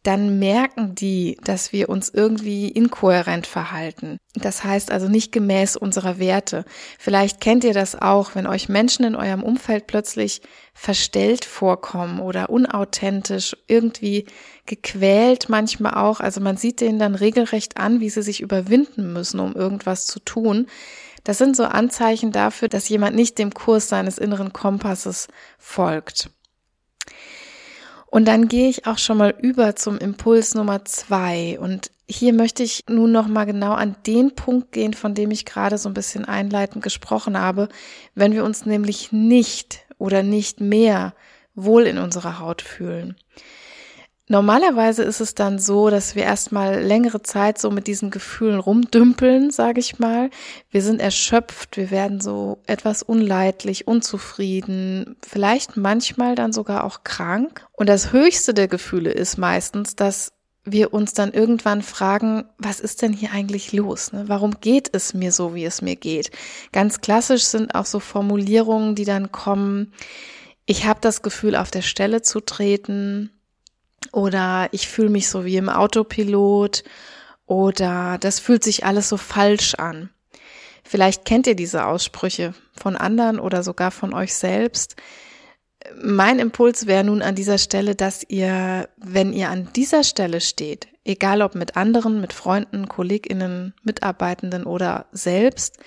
dann 0.03 0.39
merken 0.39 0.95
die, 0.95 1.37
dass 1.43 1.73
wir 1.73 1.89
uns 1.89 2.09
irgendwie 2.09 2.67
inkohärent 2.69 3.45
verhalten. 3.45 4.17
Das 4.33 4.63
heißt 4.63 4.91
also 4.91 5.07
nicht 5.07 5.31
gemäß 5.31 5.75
unserer 5.75 6.17
Werte. 6.17 6.65
Vielleicht 6.97 7.39
kennt 7.39 7.63
ihr 7.63 7.73
das 7.73 8.01
auch, 8.01 8.33
wenn 8.33 8.47
euch 8.47 8.67
Menschen 8.67 9.05
in 9.05 9.15
eurem 9.15 9.43
Umfeld 9.43 9.85
plötzlich 9.85 10.41
verstellt 10.73 11.45
vorkommen 11.45 12.19
oder 12.19 12.49
unauthentisch, 12.49 13.55
irgendwie 13.67 14.25
gequält 14.65 15.49
manchmal 15.49 15.93
auch. 15.93 16.19
Also 16.19 16.41
man 16.41 16.57
sieht 16.57 16.81
denen 16.81 16.97
dann 16.97 17.13
regelrecht 17.13 17.77
an, 17.77 17.99
wie 17.99 18.09
sie 18.09 18.23
sich 18.23 18.41
überwinden 18.41 19.13
müssen, 19.13 19.39
um 19.39 19.53
irgendwas 19.53 20.07
zu 20.07 20.19
tun. 20.19 20.67
Das 21.23 21.37
sind 21.37 21.55
so 21.55 21.65
Anzeichen 21.65 22.31
dafür, 22.31 22.67
dass 22.67 22.89
jemand 22.89 23.15
nicht 23.15 23.37
dem 23.37 23.53
Kurs 23.53 23.89
seines 23.89 24.17
inneren 24.17 24.53
Kompasses 24.53 25.27
folgt. 25.57 26.29
Und 28.07 28.25
dann 28.27 28.49
gehe 28.49 28.67
ich 28.67 28.87
auch 28.87 28.97
schon 28.97 29.17
mal 29.17 29.33
über 29.39 29.75
zum 29.77 29.97
Impuls 29.97 30.53
Nummer 30.53 30.83
zwei. 30.83 31.57
Und 31.59 31.91
hier 32.07 32.33
möchte 32.33 32.61
ich 32.61 32.83
nun 32.89 33.13
noch 33.13 33.27
mal 33.27 33.45
genau 33.45 33.71
an 33.71 33.95
den 34.05 34.35
Punkt 34.35 34.73
gehen, 34.73 34.93
von 34.93 35.15
dem 35.15 35.31
ich 35.31 35.45
gerade 35.45 35.77
so 35.77 35.87
ein 35.87 35.93
bisschen 35.93 36.25
einleitend 36.25 36.83
gesprochen 36.83 37.39
habe. 37.39 37.69
Wenn 38.13 38.33
wir 38.33 38.43
uns 38.43 38.65
nämlich 38.65 39.13
nicht 39.13 39.85
oder 39.97 40.23
nicht 40.23 40.59
mehr 40.59 41.13
wohl 41.55 41.83
in 41.83 41.97
unserer 41.97 42.39
Haut 42.39 42.61
fühlen. 42.61 43.15
Normalerweise 44.31 45.03
ist 45.03 45.19
es 45.19 45.35
dann 45.35 45.59
so, 45.59 45.89
dass 45.89 46.15
wir 46.15 46.23
erstmal 46.23 46.81
längere 46.81 47.21
Zeit 47.21 47.57
so 47.57 47.69
mit 47.69 47.85
diesen 47.85 48.11
Gefühlen 48.11 48.61
rumdümpeln, 48.61 49.51
sage 49.51 49.81
ich 49.81 49.99
mal. 49.99 50.29
Wir 50.69 50.81
sind 50.81 51.01
erschöpft, 51.01 51.75
wir 51.75 51.91
werden 51.91 52.21
so 52.21 52.59
etwas 52.65 53.03
unleidlich, 53.03 53.89
unzufrieden, 53.89 55.17
vielleicht 55.21 55.75
manchmal 55.75 56.35
dann 56.35 56.53
sogar 56.53 56.85
auch 56.85 57.03
krank. 57.03 57.67
Und 57.73 57.89
das 57.89 58.13
höchste 58.13 58.53
der 58.53 58.69
Gefühle 58.69 59.11
ist 59.11 59.37
meistens, 59.37 59.97
dass 59.97 60.31
wir 60.63 60.93
uns 60.93 61.11
dann 61.11 61.33
irgendwann 61.33 61.81
fragen, 61.81 62.45
was 62.57 62.79
ist 62.79 63.01
denn 63.01 63.11
hier 63.11 63.33
eigentlich 63.33 63.73
los? 63.73 64.13
Ne? 64.13 64.23
Warum 64.27 64.61
geht 64.61 64.91
es 64.93 65.13
mir 65.13 65.33
so, 65.33 65.55
wie 65.55 65.65
es 65.65 65.81
mir 65.81 65.97
geht? 65.97 66.31
Ganz 66.71 67.01
klassisch 67.01 67.43
sind 67.43 67.75
auch 67.75 67.85
so 67.85 67.99
Formulierungen, 67.99 68.95
die 68.95 69.03
dann 69.03 69.33
kommen, 69.33 69.91
ich 70.65 70.85
habe 70.85 71.01
das 71.01 71.21
Gefühl, 71.21 71.57
auf 71.57 71.69
der 71.69 71.81
Stelle 71.81 72.21
zu 72.21 72.39
treten 72.39 73.29
oder 74.11 74.69
ich 74.71 74.87
fühle 74.87 75.09
mich 75.09 75.29
so 75.29 75.45
wie 75.45 75.57
im 75.57 75.69
Autopilot 75.69 76.83
oder 77.45 78.17
das 78.19 78.39
fühlt 78.39 78.63
sich 78.63 78.85
alles 78.85 79.09
so 79.09 79.17
falsch 79.17 79.75
an. 79.75 80.09
Vielleicht 80.83 81.25
kennt 81.25 81.47
ihr 81.47 81.55
diese 81.55 81.85
Aussprüche 81.85 82.53
von 82.73 82.95
anderen 82.95 83.39
oder 83.39 83.63
sogar 83.63 83.91
von 83.91 84.13
euch 84.13 84.33
selbst. 84.33 84.95
Mein 86.01 86.39
Impuls 86.39 86.85
wäre 86.85 87.03
nun 87.03 87.21
an 87.21 87.35
dieser 87.35 87.57
Stelle, 87.57 87.95
dass 87.95 88.23
ihr, 88.27 88.89
wenn 88.97 89.33
ihr 89.33 89.49
an 89.49 89.69
dieser 89.75 90.03
Stelle 90.03 90.41
steht, 90.41 90.87
egal 91.05 91.41
ob 91.41 91.55
mit 91.55 91.77
anderen, 91.77 92.21
mit 92.21 92.33
Freunden, 92.33 92.87
Kolleginnen, 92.87 93.73
Mitarbeitenden 93.83 94.65
oder 94.65 95.07
selbst, 95.11 95.77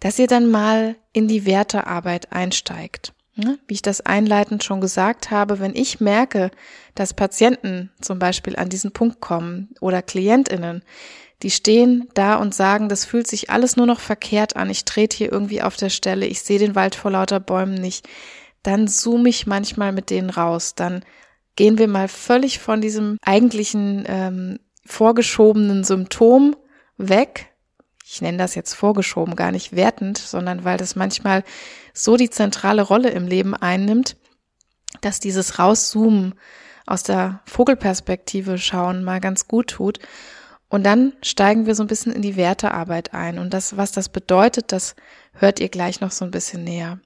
dass 0.00 0.18
ihr 0.18 0.26
dann 0.26 0.50
mal 0.50 0.96
in 1.12 1.28
die 1.28 1.46
Wertearbeit 1.46 2.32
einsteigt. 2.32 3.12
Ne? 3.34 3.58
Wie 3.66 3.74
ich 3.74 3.82
das 3.82 4.02
einleitend 4.02 4.62
schon 4.62 4.82
gesagt 4.82 5.30
habe, 5.30 5.58
wenn 5.58 5.74
ich 5.74 6.00
merke, 6.00 6.50
dass 6.94 7.14
Patienten 7.14 7.90
zum 8.00 8.18
Beispiel 8.18 8.56
an 8.56 8.68
diesen 8.68 8.92
Punkt 8.92 9.20
kommen 9.20 9.70
oder 9.80 10.02
Klientinnen, 10.02 10.82
die 11.42 11.50
stehen 11.50 12.08
da 12.14 12.36
und 12.36 12.54
sagen, 12.54 12.88
das 12.88 13.04
fühlt 13.04 13.26
sich 13.26 13.50
alles 13.50 13.76
nur 13.76 13.86
noch 13.86 14.00
verkehrt 14.00 14.56
an, 14.56 14.68
ich 14.68 14.84
trete 14.84 15.16
hier 15.16 15.32
irgendwie 15.32 15.62
auf 15.62 15.76
der 15.76 15.88
Stelle, 15.88 16.26
ich 16.26 16.42
sehe 16.42 16.58
den 16.58 16.74
Wald 16.74 16.94
vor 16.94 17.10
lauter 17.10 17.40
Bäumen 17.40 17.74
nicht, 17.74 18.06
dann 18.62 18.86
zoome 18.86 19.30
ich 19.30 19.46
manchmal 19.46 19.92
mit 19.92 20.10
denen 20.10 20.30
raus, 20.30 20.74
dann 20.74 21.02
gehen 21.56 21.78
wir 21.78 21.88
mal 21.88 22.08
völlig 22.08 22.58
von 22.58 22.80
diesem 22.80 23.16
eigentlichen 23.22 24.04
ähm, 24.06 24.58
vorgeschobenen 24.84 25.84
Symptom 25.84 26.54
weg 26.96 27.51
ich 28.12 28.20
nenne 28.20 28.36
das 28.36 28.54
jetzt 28.54 28.74
vorgeschoben, 28.74 29.36
gar 29.36 29.52
nicht 29.52 29.74
wertend, 29.74 30.18
sondern 30.18 30.64
weil 30.64 30.76
das 30.76 30.96
manchmal 30.96 31.44
so 31.94 32.18
die 32.18 32.28
zentrale 32.28 32.82
Rolle 32.82 33.08
im 33.08 33.26
Leben 33.26 33.54
einnimmt, 33.54 34.16
dass 35.00 35.18
dieses 35.18 35.58
Rauszoomen 35.58 36.34
aus 36.86 37.04
der 37.04 37.40
Vogelperspektive 37.46 38.58
schauen 38.58 39.02
mal 39.02 39.18
ganz 39.18 39.48
gut 39.48 39.68
tut. 39.68 39.98
Und 40.68 40.84
dann 40.84 41.14
steigen 41.22 41.64
wir 41.64 41.74
so 41.74 41.82
ein 41.82 41.86
bisschen 41.86 42.12
in 42.12 42.20
die 42.20 42.36
Wertearbeit 42.36 43.14
ein. 43.14 43.38
Und 43.38 43.54
das, 43.54 43.78
was 43.78 43.92
das 43.92 44.10
bedeutet, 44.10 44.72
das 44.72 44.94
hört 45.32 45.58
ihr 45.58 45.70
gleich 45.70 46.02
noch 46.02 46.10
so 46.10 46.26
ein 46.26 46.30
bisschen 46.30 46.64
näher. 46.64 47.00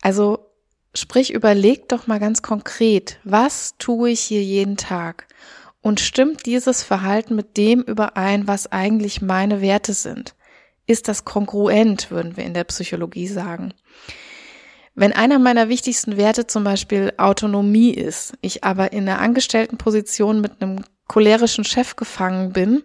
Also, 0.00 0.46
sprich, 0.94 1.32
überlegt 1.32 1.90
doch 1.90 2.06
mal 2.06 2.20
ganz 2.20 2.40
konkret, 2.40 3.18
was 3.24 3.74
tue 3.78 4.10
ich 4.10 4.20
hier 4.20 4.44
jeden 4.44 4.76
Tag? 4.76 5.26
Und 5.82 6.00
stimmt 6.00 6.46
dieses 6.46 6.82
Verhalten 6.82 7.34
mit 7.34 7.56
dem 7.56 7.80
überein, 7.82 8.46
was 8.46 8.70
eigentlich 8.70 9.22
meine 9.22 9.60
Werte 9.60 9.94
sind? 9.94 10.34
Ist 10.86 11.08
das 11.08 11.24
kongruent, 11.24 12.10
würden 12.10 12.36
wir 12.36 12.44
in 12.44 12.54
der 12.54 12.64
Psychologie 12.64 13.28
sagen. 13.28 13.72
Wenn 14.94 15.12
einer 15.12 15.38
meiner 15.38 15.68
wichtigsten 15.68 16.16
Werte 16.16 16.46
zum 16.46 16.64
Beispiel 16.64 17.12
Autonomie 17.16 17.94
ist, 17.94 18.34
ich 18.40 18.64
aber 18.64 18.92
in 18.92 19.08
einer 19.08 19.20
Angestelltenposition 19.20 20.40
mit 20.40 20.60
einem 20.60 20.84
cholerischen 21.06 21.64
Chef 21.64 21.96
gefangen 21.96 22.52
bin, 22.52 22.82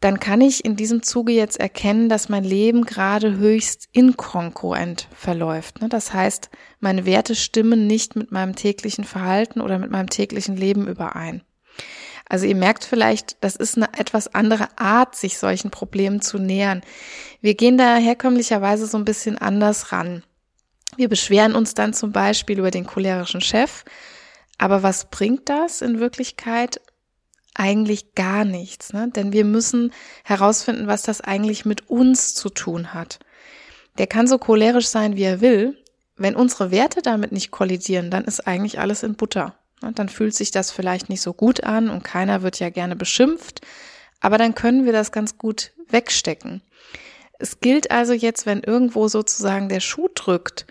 dann 0.00 0.20
kann 0.20 0.40
ich 0.40 0.64
in 0.64 0.76
diesem 0.76 1.02
Zuge 1.02 1.32
jetzt 1.32 1.58
erkennen, 1.58 2.08
dass 2.08 2.28
mein 2.28 2.44
Leben 2.44 2.84
gerade 2.84 3.36
höchst 3.36 3.88
inkongruent 3.92 5.08
verläuft. 5.12 5.80
Ne? 5.80 5.88
Das 5.88 6.14
heißt, 6.14 6.50
meine 6.78 7.04
Werte 7.04 7.34
stimmen 7.34 7.88
nicht 7.88 8.14
mit 8.14 8.30
meinem 8.30 8.54
täglichen 8.54 9.04
Verhalten 9.04 9.60
oder 9.60 9.78
mit 9.78 9.90
meinem 9.90 10.08
täglichen 10.08 10.56
Leben 10.56 10.86
überein. 10.86 11.42
Also 12.28 12.46
ihr 12.46 12.56
merkt 12.56 12.84
vielleicht, 12.84 13.42
das 13.42 13.56
ist 13.56 13.76
eine 13.76 13.88
etwas 13.96 14.34
andere 14.34 14.68
Art, 14.76 15.16
sich 15.16 15.38
solchen 15.38 15.70
Problemen 15.70 16.20
zu 16.20 16.38
nähern. 16.38 16.82
Wir 17.40 17.54
gehen 17.54 17.78
da 17.78 17.96
herkömmlicherweise 17.96 18.86
so 18.86 18.98
ein 18.98 19.04
bisschen 19.04 19.38
anders 19.38 19.92
ran. 19.92 20.22
Wir 20.96 21.08
beschweren 21.08 21.54
uns 21.54 21.74
dann 21.74 21.94
zum 21.94 22.12
Beispiel 22.12 22.58
über 22.58 22.70
den 22.70 22.86
cholerischen 22.86 23.40
Chef. 23.40 23.84
Aber 24.58 24.82
was 24.82 25.06
bringt 25.06 25.48
das 25.48 25.80
in 25.80 26.00
Wirklichkeit? 26.00 26.80
Eigentlich 27.54 28.14
gar 28.14 28.44
nichts, 28.44 28.92
ne? 28.92 29.08
denn 29.08 29.32
wir 29.32 29.44
müssen 29.44 29.92
herausfinden, 30.24 30.86
was 30.86 31.02
das 31.02 31.20
eigentlich 31.20 31.64
mit 31.64 31.88
uns 31.88 32.34
zu 32.34 32.50
tun 32.50 32.94
hat. 32.94 33.18
Der 33.98 34.06
kann 34.06 34.28
so 34.28 34.38
cholerisch 34.38 34.88
sein, 34.88 35.16
wie 35.16 35.24
er 35.24 35.40
will. 35.40 35.76
Wenn 36.16 36.36
unsere 36.36 36.70
Werte 36.70 37.02
damit 37.02 37.32
nicht 37.32 37.50
kollidieren, 37.50 38.10
dann 38.10 38.24
ist 38.24 38.46
eigentlich 38.46 38.78
alles 38.78 39.02
in 39.02 39.14
Butter. 39.14 39.57
Und 39.82 39.98
dann 39.98 40.08
fühlt 40.08 40.34
sich 40.34 40.50
das 40.50 40.70
vielleicht 40.70 41.08
nicht 41.08 41.22
so 41.22 41.32
gut 41.32 41.62
an 41.62 41.88
und 41.88 42.02
keiner 42.02 42.42
wird 42.42 42.58
ja 42.58 42.70
gerne 42.70 42.96
beschimpft, 42.96 43.60
aber 44.20 44.38
dann 44.38 44.54
können 44.54 44.84
wir 44.84 44.92
das 44.92 45.12
ganz 45.12 45.38
gut 45.38 45.72
wegstecken. 45.88 46.62
Es 47.38 47.60
gilt 47.60 47.90
also 47.90 48.12
jetzt, 48.12 48.46
wenn 48.46 48.62
irgendwo 48.62 49.06
sozusagen 49.08 49.68
der 49.68 49.80
Schuh 49.80 50.08
drückt, 50.12 50.66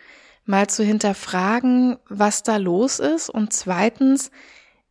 mal 0.45 0.67
zu 0.67 0.83
hinterfragen, 0.83 1.97
was 2.09 2.43
da 2.43 2.57
los 2.57 2.99
ist 2.99 3.29
und 3.29 3.53
zweitens, 3.53 4.31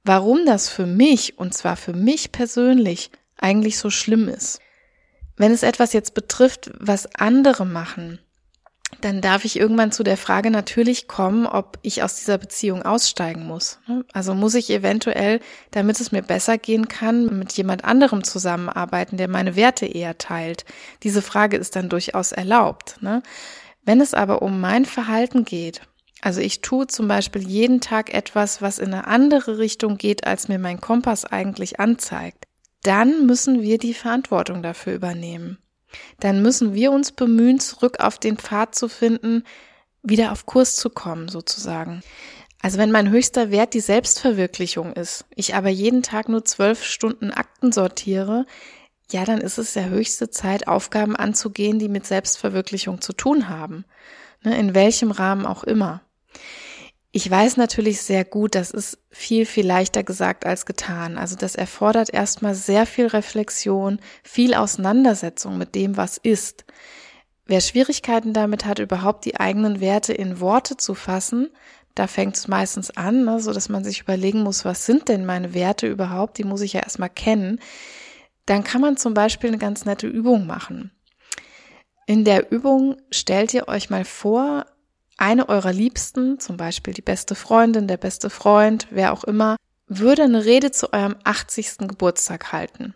warum 0.04 0.46
das 0.46 0.68
für 0.68 0.87
mich 0.87 1.38
und 1.38 1.52
zwar 1.52 1.76
für 1.76 1.92
mich 1.92 2.32
persönlich 2.32 3.11
eigentlich 3.37 3.78
so 3.78 3.90
schlimm 3.90 4.28
ist. 4.28 4.61
Wenn 5.37 5.52
es 5.52 5.62
etwas 5.62 5.92
jetzt 5.92 6.14
betrifft, 6.14 6.70
was 6.78 7.14
andere 7.14 7.66
machen, 7.66 8.18
dann 9.00 9.20
darf 9.20 9.44
ich 9.44 9.58
irgendwann 9.58 9.92
zu 9.92 10.02
der 10.02 10.16
Frage 10.16 10.50
natürlich 10.50 11.08
kommen, 11.08 11.46
ob 11.46 11.78
ich 11.82 12.02
aus 12.02 12.16
dieser 12.16 12.38
Beziehung 12.38 12.82
aussteigen 12.82 13.46
muss. 13.46 13.78
Also 14.12 14.34
muss 14.34 14.54
ich 14.54 14.70
eventuell, 14.70 15.40
damit 15.70 16.00
es 16.00 16.12
mir 16.12 16.22
besser 16.22 16.58
gehen 16.58 16.88
kann, 16.88 17.38
mit 17.38 17.52
jemand 17.52 17.84
anderem 17.84 18.24
zusammenarbeiten, 18.24 19.16
der 19.16 19.28
meine 19.28 19.56
Werte 19.56 19.86
eher 19.86 20.18
teilt. 20.18 20.64
Diese 21.02 21.22
Frage 21.22 21.56
ist 21.56 21.76
dann 21.76 21.88
durchaus 21.88 22.32
erlaubt. 22.32 22.96
Ne? 23.00 23.22
Wenn 23.84 24.00
es 24.00 24.14
aber 24.14 24.42
um 24.42 24.60
mein 24.60 24.84
Verhalten 24.84 25.44
geht, 25.44 25.82
also 26.22 26.40
ich 26.40 26.62
tue 26.62 26.86
zum 26.86 27.08
Beispiel 27.08 27.46
jeden 27.46 27.80
Tag 27.80 28.12
etwas, 28.12 28.62
was 28.62 28.78
in 28.78 28.92
eine 28.92 29.06
andere 29.06 29.58
Richtung 29.58 29.98
geht, 29.98 30.26
als 30.26 30.48
mir 30.48 30.58
mein 30.58 30.80
Kompass 30.80 31.24
eigentlich 31.24 31.78
anzeigt, 31.78 32.44
dann 32.82 33.26
müssen 33.26 33.62
wir 33.62 33.78
die 33.78 33.94
Verantwortung 33.94 34.62
dafür 34.62 34.94
übernehmen 34.94 35.58
dann 36.20 36.42
müssen 36.42 36.74
wir 36.74 36.92
uns 36.92 37.12
bemühen, 37.12 37.60
zurück 37.60 38.00
auf 38.00 38.18
den 38.18 38.36
Pfad 38.36 38.74
zu 38.74 38.88
finden, 38.88 39.44
wieder 40.02 40.32
auf 40.32 40.46
Kurs 40.46 40.76
zu 40.76 40.90
kommen, 40.90 41.28
sozusagen. 41.28 42.02
Also 42.62 42.78
wenn 42.78 42.90
mein 42.90 43.10
höchster 43.10 43.50
Wert 43.50 43.74
die 43.74 43.80
Selbstverwirklichung 43.80 44.92
ist, 44.94 45.24
ich 45.34 45.54
aber 45.54 45.68
jeden 45.68 46.02
Tag 46.02 46.28
nur 46.28 46.44
zwölf 46.44 46.84
Stunden 46.84 47.30
Akten 47.30 47.70
sortiere, 47.72 48.46
ja, 49.10 49.24
dann 49.24 49.40
ist 49.40 49.58
es 49.58 49.74
ja 49.74 49.84
höchste 49.84 50.30
Zeit, 50.30 50.66
Aufgaben 50.66 51.14
anzugehen, 51.14 51.78
die 51.78 51.88
mit 51.88 52.06
Selbstverwirklichung 52.06 53.00
zu 53.00 53.12
tun 53.12 53.48
haben. 53.48 53.84
Ne, 54.42 54.58
in 54.58 54.74
welchem 54.74 55.10
Rahmen 55.10 55.46
auch 55.46 55.64
immer. 55.64 56.02
Ich 57.16 57.30
weiß 57.30 57.56
natürlich 57.56 58.02
sehr 58.02 58.26
gut, 58.26 58.54
das 58.54 58.73
ist 58.73 58.99
viel, 59.11 59.46
viel 59.46 59.66
leichter 59.66 60.02
gesagt 60.02 60.44
als 60.44 60.66
getan. 60.66 61.16
Also 61.16 61.35
das 61.35 61.54
erfordert 61.54 62.12
erstmal 62.12 62.54
sehr 62.54 62.85
viel 62.85 63.06
Reflexion, 63.06 64.00
viel 64.23 64.52
Auseinandersetzung 64.52 65.56
mit 65.56 65.75
dem, 65.75 65.96
was 65.96 66.18
ist. 66.18 66.66
Wer 67.46 67.62
Schwierigkeiten 67.62 68.35
damit 68.35 68.66
hat, 68.66 68.80
überhaupt 68.80 69.25
die 69.25 69.40
eigenen 69.40 69.80
Werte 69.80 70.12
in 70.12 70.40
Worte 70.40 70.76
zu 70.76 70.92
fassen, 70.94 71.49
da 71.94 72.06
fängt 72.06 72.37
es 72.37 72.49
meistens 72.49 72.90
an, 72.90 73.25
ne, 73.25 73.40
so 73.40 73.54
dass 73.54 73.70
man 73.70 73.82
sich 73.82 74.02
überlegen 74.02 74.42
muss, 74.42 74.66
was 74.66 74.85
sind 74.85 75.08
denn 75.08 75.25
meine 75.25 75.54
Werte 75.54 75.87
überhaupt? 75.87 76.37
Die 76.37 76.44
muss 76.44 76.61
ich 76.61 76.75
ja 76.75 76.80
erstmal 76.82 77.08
kennen. 77.08 77.61
Dann 78.44 78.62
kann 78.62 78.82
man 78.82 78.99
zum 78.99 79.14
Beispiel 79.14 79.49
eine 79.49 79.58
ganz 79.58 79.87
nette 79.87 80.06
Übung 80.06 80.46
machen. 80.46 80.90
In 82.06 82.26
der 82.26 82.52
Übung 82.52 82.99
stellt 83.11 83.54
ihr 83.54 83.68
euch 83.68 83.88
mal 83.88 84.04
vor, 84.04 84.66
eine 85.16 85.49
eurer 85.49 85.73
Liebsten, 85.73 86.38
zum 86.38 86.56
Beispiel 86.56 86.94
die 86.94 87.02
beste 87.02 87.35
Freundin, 87.35 87.88
der 87.88 87.96
beste 87.96 88.30
Freund, 88.30 88.87
wer 88.90 89.12
auch 89.12 89.25
immer, 89.25 89.56
würde 89.87 90.25
eine 90.25 90.44
Rede 90.44 90.70
zu 90.70 90.92
eurem 90.92 91.16
80. 91.25 91.78
Geburtstag 91.88 92.52
halten. 92.52 92.94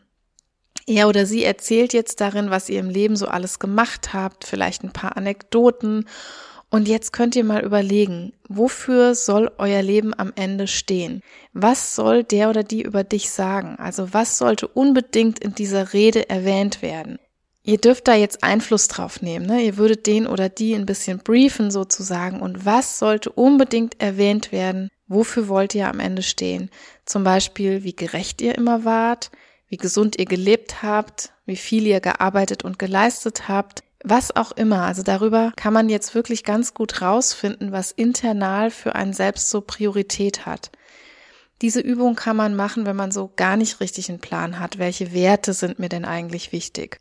Er 0.86 1.08
oder 1.08 1.24
sie 1.24 1.44
erzählt 1.44 1.92
jetzt 1.92 2.20
darin, 2.20 2.50
was 2.50 2.68
ihr 2.68 2.80
im 2.80 2.90
Leben 2.90 3.16
so 3.16 3.28
alles 3.28 3.58
gemacht 3.58 4.12
habt, 4.12 4.44
vielleicht 4.44 4.82
ein 4.82 4.92
paar 4.92 5.16
Anekdoten. 5.16 6.06
Und 6.68 6.88
jetzt 6.88 7.12
könnt 7.12 7.36
ihr 7.36 7.44
mal 7.44 7.64
überlegen, 7.64 8.32
wofür 8.48 9.14
soll 9.14 9.50
euer 9.58 9.82
Leben 9.82 10.12
am 10.18 10.32
Ende 10.34 10.66
stehen? 10.66 11.20
Was 11.52 11.94
soll 11.94 12.24
der 12.24 12.50
oder 12.50 12.62
die 12.62 12.82
über 12.82 13.04
dich 13.04 13.30
sagen? 13.30 13.76
Also 13.78 14.12
was 14.12 14.38
sollte 14.38 14.68
unbedingt 14.68 15.38
in 15.38 15.54
dieser 15.54 15.92
Rede 15.92 16.28
erwähnt 16.28 16.82
werden? 16.82 17.18
Ihr 17.62 17.78
dürft 17.78 18.08
da 18.08 18.14
jetzt 18.14 18.42
Einfluss 18.42 18.88
drauf 18.88 19.20
nehmen. 19.20 19.46
Ne? 19.46 19.62
Ihr 19.62 19.76
würdet 19.76 20.06
den 20.06 20.26
oder 20.26 20.48
die 20.48 20.74
ein 20.74 20.86
bisschen 20.86 21.18
briefen 21.18 21.70
sozusagen. 21.70 22.40
Und 22.40 22.64
was 22.64 22.98
sollte 22.98 23.30
unbedingt 23.30 24.00
erwähnt 24.00 24.50
werden? 24.50 24.88
Wofür 25.08 25.48
wollt 25.48 25.74
ihr 25.74 25.88
am 25.88 26.00
Ende 26.00 26.22
stehen? 26.22 26.70
Zum 27.04 27.22
Beispiel, 27.22 27.84
wie 27.84 27.94
gerecht 27.94 28.40
ihr 28.40 28.56
immer 28.56 28.84
wart, 28.84 29.30
wie 29.68 29.76
gesund 29.76 30.18
ihr 30.18 30.24
gelebt 30.24 30.82
habt, 30.82 31.32
wie 31.44 31.56
viel 31.56 31.86
ihr 31.86 32.00
gearbeitet 32.00 32.64
und 32.64 32.78
geleistet 32.78 33.48
habt, 33.48 33.82
was 34.02 34.34
auch 34.34 34.52
immer. 34.52 34.82
Also 34.82 35.02
darüber 35.02 35.52
kann 35.56 35.74
man 35.74 35.88
jetzt 35.88 36.14
wirklich 36.14 36.44
ganz 36.44 36.72
gut 36.72 37.02
rausfinden, 37.02 37.72
was 37.72 37.92
internal 37.92 38.70
für 38.70 38.94
einen 38.94 39.12
selbst 39.12 39.50
so 39.50 39.60
Priorität 39.60 40.46
hat. 40.46 40.70
Diese 41.60 41.80
Übung 41.80 42.14
kann 42.14 42.36
man 42.36 42.56
machen, 42.56 42.86
wenn 42.86 42.96
man 42.96 43.12
so 43.12 43.30
gar 43.36 43.56
nicht 43.56 43.80
richtig 43.80 44.08
einen 44.08 44.20
Plan 44.20 44.58
hat. 44.58 44.78
Welche 44.78 45.12
Werte 45.12 45.52
sind 45.52 45.78
mir 45.78 45.90
denn 45.90 46.06
eigentlich 46.06 46.52
wichtig? 46.52 47.00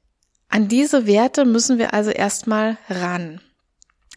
An 0.50 0.68
diese 0.68 1.06
Werte 1.06 1.46
müssen 1.46 1.78
wir 1.78 1.94
also 1.94 2.10
erstmal 2.10 2.78
ran. 2.90 3.40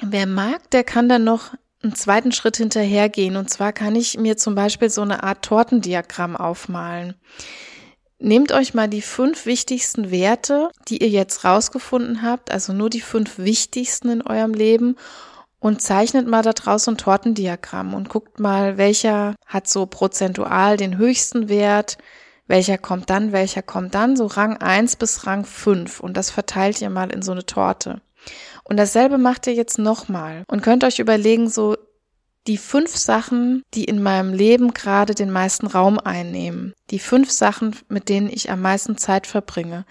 Wer 0.02 0.26
mag, 0.26 0.70
der 0.70 0.82
kann 0.82 1.08
dann 1.08 1.24
noch 1.24 1.54
einen 1.82 1.94
zweiten 1.94 2.32
Schritt 2.32 2.56
hinterhergehen. 2.56 3.36
Und 3.36 3.50
zwar 3.50 3.72
kann 3.72 3.94
ich 3.94 4.18
mir 4.18 4.36
zum 4.36 4.54
Beispiel 4.54 4.88
so 4.88 5.02
eine 5.02 5.22
Art 5.22 5.44
Tortendiagramm 5.44 6.36
aufmalen. 6.36 7.14
Nehmt 8.18 8.52
euch 8.52 8.72
mal 8.72 8.88
die 8.88 9.02
fünf 9.02 9.46
wichtigsten 9.46 10.10
Werte, 10.10 10.70
die 10.88 11.02
ihr 11.02 11.08
jetzt 11.08 11.44
rausgefunden 11.44 12.22
habt, 12.22 12.52
also 12.52 12.72
nur 12.72 12.88
die 12.88 13.00
fünf 13.00 13.38
wichtigsten 13.38 14.10
in 14.10 14.22
eurem 14.22 14.54
Leben 14.54 14.96
und 15.58 15.82
zeichnet 15.82 16.28
mal 16.28 16.42
da 16.42 16.52
draußen 16.52 16.94
ein 16.94 16.98
Tortendiagramm 16.98 17.94
und 17.94 18.08
guckt 18.08 18.38
mal, 18.38 18.78
welcher 18.78 19.34
hat 19.44 19.68
so 19.68 19.86
prozentual 19.86 20.76
den 20.76 20.98
höchsten 20.98 21.48
Wert, 21.48 21.98
welcher 22.46 22.78
kommt 22.78 23.11
dann, 23.11 23.32
welcher 23.32 23.62
kommt 23.62 23.94
dann, 23.94 24.16
so 24.16 24.26
Rang 24.26 24.56
1 24.58 24.96
bis 24.96 25.26
Rang 25.26 25.44
5 25.44 26.00
und 26.00 26.16
das 26.16 26.30
verteilt 26.30 26.80
ihr 26.80 26.90
mal 26.90 27.11
in 27.12 27.22
so 27.22 27.32
eine 27.32 27.46
Torte. 27.46 28.00
Und 28.64 28.76
dasselbe 28.76 29.18
macht 29.18 29.46
ihr 29.46 29.54
jetzt 29.54 29.78
nochmal 29.78 30.44
und 30.46 30.62
könnt 30.62 30.84
euch 30.84 30.99
überlegen, 30.99 31.48
so 31.48 31.76
die 32.46 32.59
fünf 32.59 32.96
Sachen, 32.96 33.62
die 33.74 33.85
in 33.85 34.02
meinem 34.02 34.33
Leben 34.33 34.74
gerade 34.74 35.14
den 35.14 35.31
meisten 35.31 35.66
Raum 35.66 35.98
einnehmen. 35.98 36.74
Die 36.90 36.98
fünf 36.98 37.31
Sachen, 37.31 37.76
mit 37.88 38.09
denen 38.09 38.28
ich 38.28 38.50
am 38.50 38.61
meisten 38.61 38.96
Zeit 38.96 39.26
verbringe. 39.26 39.85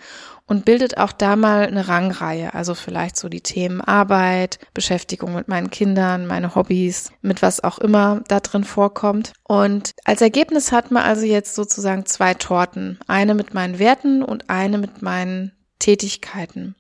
Und 0.52 0.66
bildet 0.66 0.98
auch 0.98 1.14
da 1.14 1.38
mal 1.38 1.66
eine 1.66 1.88
Rangreihe. 1.88 2.54
Also 2.54 2.76
vielleicht 2.76 3.16
so 3.16 3.30
die 3.30 3.40
Themen 3.40 3.80
Arbeit, 3.80 4.60
Beschäftigung 4.74 5.34
mit 5.34 5.48
meinen 5.48 5.70
Kindern, 5.70 6.28
meine 6.28 6.56
Hobbys, 6.56 7.14
mit 7.22 7.42
was 7.42 7.64
auch 7.64 7.78
immer 7.78 8.22
da 8.28 8.42
drin 8.42 8.66
vorkommt. 8.66 9.32
Und 9.44 9.94
als 10.04 10.20
Ergebnis 10.20 10.74
hat 10.74 10.92
man 10.92 11.04
also 11.04 11.26
jetzt 11.26 11.56
sozusagen 11.56 12.06
zwei 12.06 12.34
Torten. 12.34 13.00
Eine 13.08 13.34
mit 13.34 13.54
meinen 13.54 13.80
Werten 13.80 14.24
und 14.24 14.50
eine 14.50 14.78
mit 14.78 15.02
meinen 15.02 15.54
Tätigkeiten. 15.80 16.76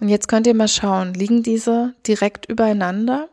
Und 0.00 0.08
jetzt 0.08 0.26
könnt 0.26 0.48
ihr 0.48 0.54
mal 0.54 0.66
schauen, 0.66 1.14
liegen 1.14 1.44
diese 1.44 1.94
direkt 2.04 2.46
übereinander? 2.46 3.28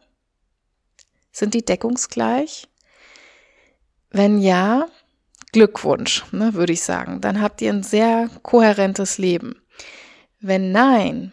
Sind 1.31 1.55
die 1.55 1.65
deckungsgleich? 1.65 2.67
Wenn 4.11 4.37
ja, 4.37 4.85
Glückwunsch, 5.51 6.23
ne, 6.31 6.53
würde 6.53 6.73
ich 6.73 6.83
sagen. 6.83 7.21
Dann 7.21 7.41
habt 7.41 7.61
ihr 7.61 7.71
ein 7.71 7.83
sehr 7.83 8.29
kohärentes 8.43 9.17
Leben. 9.17 9.55
Wenn 10.39 10.71
nein, 10.71 11.31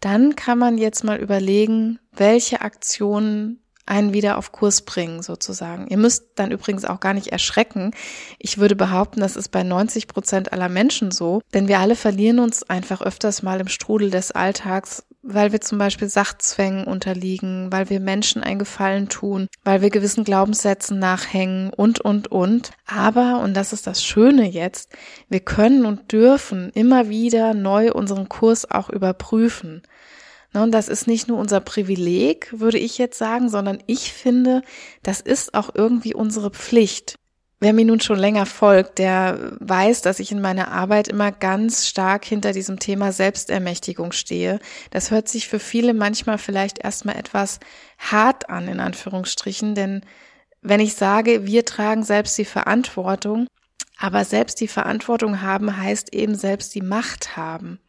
dann 0.00 0.36
kann 0.36 0.58
man 0.58 0.78
jetzt 0.78 1.04
mal 1.04 1.18
überlegen, 1.18 1.98
welche 2.12 2.60
Aktionen 2.60 3.60
einen 3.86 4.12
wieder 4.12 4.38
auf 4.38 4.52
Kurs 4.52 4.82
bringen, 4.82 5.22
sozusagen. 5.22 5.88
Ihr 5.88 5.98
müsst 5.98 6.24
dann 6.36 6.50
übrigens 6.50 6.84
auch 6.84 7.00
gar 7.00 7.12
nicht 7.12 7.28
erschrecken. 7.28 7.92
Ich 8.38 8.58
würde 8.58 8.76
behaupten, 8.76 9.20
das 9.20 9.36
ist 9.36 9.48
bei 9.50 9.62
90 9.62 10.08
Prozent 10.08 10.52
aller 10.52 10.68
Menschen 10.68 11.10
so, 11.10 11.42
denn 11.52 11.68
wir 11.68 11.80
alle 11.80 11.96
verlieren 11.96 12.38
uns 12.38 12.62
einfach 12.62 13.02
öfters 13.02 13.42
mal 13.42 13.60
im 13.60 13.68
Strudel 13.68 14.10
des 14.10 14.30
Alltags, 14.30 15.04
weil 15.26 15.52
wir 15.52 15.60
zum 15.60 15.78
Beispiel 15.78 16.08
Sachzwängen 16.08 16.84
unterliegen, 16.84 17.72
weil 17.72 17.88
wir 17.88 17.98
Menschen 17.98 18.42
einen 18.42 18.58
Gefallen 18.58 19.08
tun, 19.08 19.48
weil 19.64 19.80
wir 19.80 19.90
gewissen 19.90 20.24
Glaubenssätzen 20.24 20.98
nachhängen 20.98 21.70
und, 21.70 22.00
und, 22.00 22.30
und. 22.30 22.72
Aber, 22.86 23.40
und 23.40 23.54
das 23.54 23.72
ist 23.72 23.86
das 23.86 24.04
Schöne 24.04 24.48
jetzt, 24.48 24.90
wir 25.28 25.40
können 25.40 25.86
und 25.86 26.12
dürfen 26.12 26.70
immer 26.74 27.08
wieder 27.08 27.54
neu 27.54 27.92
unseren 27.92 28.28
Kurs 28.28 28.70
auch 28.70 28.90
überprüfen. 28.90 29.82
Ne, 30.52 30.62
und 30.62 30.72
das 30.72 30.88
ist 30.88 31.06
nicht 31.06 31.26
nur 31.26 31.38
unser 31.38 31.60
Privileg, 31.60 32.48
würde 32.52 32.78
ich 32.78 32.98
jetzt 32.98 33.18
sagen, 33.18 33.48
sondern 33.48 33.78
ich 33.86 34.12
finde, 34.12 34.62
das 35.02 35.20
ist 35.20 35.54
auch 35.54 35.70
irgendwie 35.74 36.14
unsere 36.14 36.50
Pflicht. 36.50 37.16
Wer 37.64 37.72
mir 37.72 37.86
nun 37.86 38.00
schon 38.00 38.18
länger 38.18 38.44
folgt, 38.44 38.98
der 38.98 39.56
weiß, 39.58 40.02
dass 40.02 40.18
ich 40.18 40.30
in 40.30 40.42
meiner 40.42 40.70
Arbeit 40.70 41.08
immer 41.08 41.32
ganz 41.32 41.88
stark 41.88 42.26
hinter 42.26 42.52
diesem 42.52 42.78
Thema 42.78 43.10
Selbstermächtigung 43.10 44.12
stehe. 44.12 44.60
Das 44.90 45.10
hört 45.10 45.30
sich 45.30 45.48
für 45.48 45.58
viele 45.58 45.94
manchmal 45.94 46.36
vielleicht 46.36 46.84
erstmal 46.84 47.16
etwas 47.16 47.60
hart 47.96 48.50
an, 48.50 48.68
in 48.68 48.80
Anführungsstrichen, 48.80 49.74
denn 49.74 50.02
wenn 50.60 50.78
ich 50.78 50.94
sage, 50.94 51.46
wir 51.46 51.64
tragen 51.64 52.04
selbst 52.04 52.36
die 52.36 52.44
Verantwortung, 52.44 53.46
aber 53.96 54.26
selbst 54.26 54.60
die 54.60 54.68
Verantwortung 54.68 55.40
haben 55.40 55.74
heißt 55.74 56.12
eben 56.12 56.34
selbst 56.34 56.74
die 56.74 56.82
Macht 56.82 57.34
haben. 57.38 57.80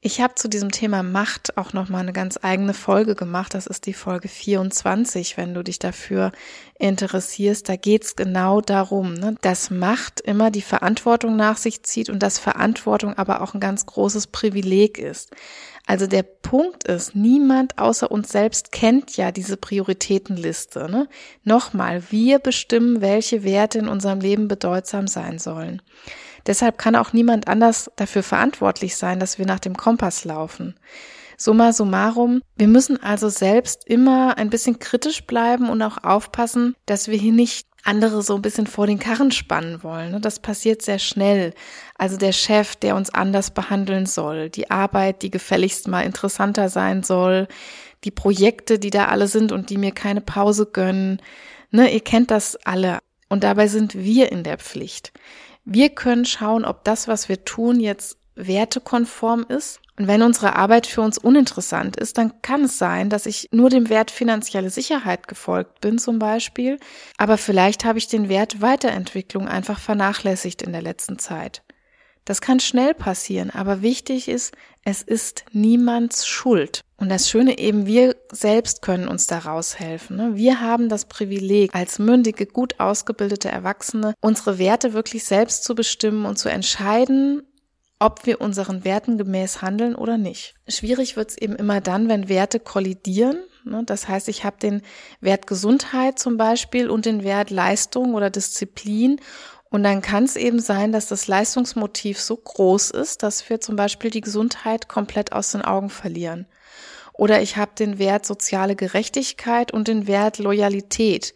Ich 0.00 0.20
habe 0.20 0.36
zu 0.36 0.48
diesem 0.48 0.70
Thema 0.70 1.02
Macht 1.02 1.56
auch 1.56 1.72
noch 1.72 1.88
mal 1.88 1.98
eine 1.98 2.12
ganz 2.12 2.38
eigene 2.40 2.72
Folge 2.72 3.16
gemacht. 3.16 3.52
Das 3.54 3.66
ist 3.66 3.84
die 3.86 3.92
Folge 3.92 4.28
24, 4.28 5.36
wenn 5.36 5.54
du 5.54 5.64
dich 5.64 5.80
dafür 5.80 6.30
interessierst. 6.78 7.68
Da 7.68 7.74
geht's 7.74 8.14
genau 8.14 8.60
darum, 8.60 9.14
ne, 9.14 9.34
dass 9.40 9.70
Macht 9.70 10.20
immer 10.20 10.52
die 10.52 10.62
Verantwortung 10.62 11.34
nach 11.34 11.56
sich 11.56 11.82
zieht 11.82 12.10
und 12.10 12.22
dass 12.22 12.38
Verantwortung 12.38 13.14
aber 13.18 13.40
auch 13.40 13.54
ein 13.54 13.60
ganz 13.60 13.86
großes 13.86 14.28
Privileg 14.28 14.98
ist. 14.98 15.32
Also 15.84 16.06
der 16.06 16.22
Punkt 16.22 16.84
ist, 16.84 17.16
niemand 17.16 17.78
außer 17.78 18.08
uns 18.08 18.28
selbst 18.28 18.70
kennt 18.70 19.16
ja 19.16 19.32
diese 19.32 19.56
Prioritätenliste. 19.56 20.88
Ne? 20.88 21.08
Nochmal, 21.42 22.04
wir 22.10 22.38
bestimmen, 22.38 23.00
welche 23.00 23.42
Werte 23.42 23.80
in 23.80 23.88
unserem 23.88 24.20
Leben 24.20 24.46
bedeutsam 24.46 25.08
sein 25.08 25.40
sollen. 25.40 25.82
Deshalb 26.48 26.78
kann 26.78 26.96
auch 26.96 27.12
niemand 27.12 27.46
anders 27.46 27.90
dafür 27.96 28.22
verantwortlich 28.24 28.96
sein, 28.96 29.20
dass 29.20 29.38
wir 29.38 29.46
nach 29.46 29.60
dem 29.60 29.76
Kompass 29.76 30.24
laufen. 30.24 30.74
Summa 31.36 31.72
summarum, 31.72 32.40
wir 32.56 32.66
müssen 32.66 33.00
also 33.00 33.28
selbst 33.28 33.86
immer 33.86 34.38
ein 34.38 34.50
bisschen 34.50 34.80
kritisch 34.80 35.24
bleiben 35.24 35.68
und 35.68 35.80
auch 35.82 36.02
aufpassen, 36.02 36.74
dass 36.86 37.06
wir 37.06 37.16
hier 37.16 37.32
nicht 37.32 37.68
andere 37.84 38.22
so 38.22 38.34
ein 38.34 38.42
bisschen 38.42 38.66
vor 38.66 38.86
den 38.86 38.98
Karren 38.98 39.30
spannen 39.30 39.82
wollen. 39.82 40.20
Das 40.20 40.40
passiert 40.40 40.82
sehr 40.82 40.98
schnell. 40.98 41.54
Also 41.96 42.16
der 42.16 42.32
Chef, 42.32 42.74
der 42.76 42.96
uns 42.96 43.10
anders 43.10 43.52
behandeln 43.52 44.06
soll, 44.06 44.50
die 44.50 44.70
Arbeit, 44.70 45.22
die 45.22 45.30
gefälligst 45.30 45.86
mal 45.86 46.02
interessanter 46.02 46.70
sein 46.70 47.02
soll, 47.02 47.46
die 48.04 48.10
Projekte, 48.10 48.78
die 48.78 48.90
da 48.90 49.06
alle 49.06 49.28
sind 49.28 49.52
und 49.52 49.70
die 49.70 49.78
mir 49.78 49.92
keine 49.92 50.22
Pause 50.22 50.66
gönnen. 50.66 51.20
Ne, 51.70 51.92
ihr 51.92 52.00
kennt 52.00 52.30
das 52.30 52.56
alle. 52.64 52.98
Und 53.28 53.44
dabei 53.44 53.68
sind 53.68 53.94
wir 53.94 54.32
in 54.32 54.42
der 54.42 54.58
Pflicht. 54.58 55.12
Wir 55.70 55.90
können 55.90 56.24
schauen, 56.24 56.64
ob 56.64 56.82
das, 56.84 57.08
was 57.08 57.28
wir 57.28 57.44
tun, 57.44 57.78
jetzt 57.78 58.16
wertekonform 58.36 59.44
ist. 59.50 59.82
Und 59.98 60.06
wenn 60.06 60.22
unsere 60.22 60.56
Arbeit 60.56 60.86
für 60.86 61.02
uns 61.02 61.18
uninteressant 61.18 61.98
ist, 61.98 62.16
dann 62.16 62.40
kann 62.40 62.64
es 62.64 62.78
sein, 62.78 63.10
dass 63.10 63.26
ich 63.26 63.50
nur 63.52 63.68
dem 63.68 63.90
Wert 63.90 64.10
finanzielle 64.10 64.70
Sicherheit 64.70 65.28
gefolgt 65.28 65.82
bin 65.82 65.98
zum 65.98 66.18
Beispiel, 66.18 66.78
aber 67.18 67.36
vielleicht 67.36 67.84
habe 67.84 67.98
ich 67.98 68.08
den 68.08 68.30
Wert 68.30 68.62
Weiterentwicklung 68.62 69.46
einfach 69.46 69.78
vernachlässigt 69.78 70.62
in 70.62 70.72
der 70.72 70.80
letzten 70.80 71.18
Zeit. 71.18 71.62
Das 72.28 72.42
kann 72.42 72.60
schnell 72.60 72.92
passieren, 72.92 73.48
aber 73.48 73.80
wichtig 73.80 74.28
ist, 74.28 74.52
es 74.84 75.00
ist 75.00 75.46
niemands 75.52 76.26
Schuld. 76.26 76.82
Und 76.98 77.08
das 77.08 77.30
Schöne 77.30 77.58
eben, 77.58 77.86
wir 77.86 78.16
selbst 78.30 78.82
können 78.82 79.08
uns 79.08 79.26
da 79.26 79.38
raushelfen. 79.38 80.18
Ne? 80.18 80.36
Wir 80.36 80.60
haben 80.60 80.90
das 80.90 81.06
Privileg, 81.06 81.74
als 81.74 81.98
mündige, 81.98 82.44
gut 82.44 82.80
ausgebildete 82.80 83.48
Erwachsene 83.48 84.12
unsere 84.20 84.58
Werte 84.58 84.92
wirklich 84.92 85.24
selbst 85.24 85.64
zu 85.64 85.74
bestimmen 85.74 86.26
und 86.26 86.38
zu 86.38 86.50
entscheiden, 86.50 87.44
ob 87.98 88.26
wir 88.26 88.42
unseren 88.42 88.84
Werten 88.84 89.16
gemäß 89.16 89.62
handeln 89.62 89.94
oder 89.94 90.18
nicht. 90.18 90.54
Schwierig 90.68 91.16
wird 91.16 91.30
es 91.30 91.38
eben 91.38 91.56
immer 91.56 91.80
dann, 91.80 92.10
wenn 92.10 92.28
Werte 92.28 92.60
kollidieren. 92.60 93.38
Ne? 93.64 93.84
Das 93.86 94.06
heißt, 94.06 94.28
ich 94.28 94.44
habe 94.44 94.58
den 94.58 94.82
Wert 95.22 95.46
Gesundheit 95.46 96.18
zum 96.18 96.36
Beispiel 96.36 96.90
und 96.90 97.06
den 97.06 97.24
Wert 97.24 97.48
Leistung 97.48 98.12
oder 98.12 98.28
Disziplin. 98.28 99.18
Und 99.70 99.82
dann 99.82 100.00
kann 100.00 100.24
es 100.24 100.36
eben 100.36 100.60
sein, 100.60 100.92
dass 100.92 101.08
das 101.08 101.28
Leistungsmotiv 101.28 102.20
so 102.20 102.36
groß 102.36 102.90
ist, 102.90 103.22
dass 103.22 103.48
wir 103.50 103.60
zum 103.60 103.76
Beispiel 103.76 104.10
die 104.10 104.22
Gesundheit 104.22 104.88
komplett 104.88 105.32
aus 105.32 105.52
den 105.52 105.62
Augen 105.62 105.90
verlieren. 105.90 106.46
Oder 107.12 107.42
ich 107.42 107.56
habe 107.56 107.72
den 107.78 107.98
Wert 107.98 108.24
soziale 108.24 108.76
Gerechtigkeit 108.76 109.72
und 109.72 109.88
den 109.88 110.06
Wert 110.06 110.38
Loyalität. 110.38 111.34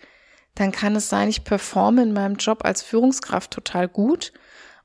Dann 0.55 0.73
kann 0.73 0.97
es 0.97 1.09
sein, 1.09 1.29
ich 1.29 1.45
performe 1.45 2.03
in 2.03 2.13
meinem 2.13 2.37
Job 2.37 2.65
als 2.65 2.83
Führungskraft 2.83 3.51
total 3.51 3.89
gut 3.89 4.33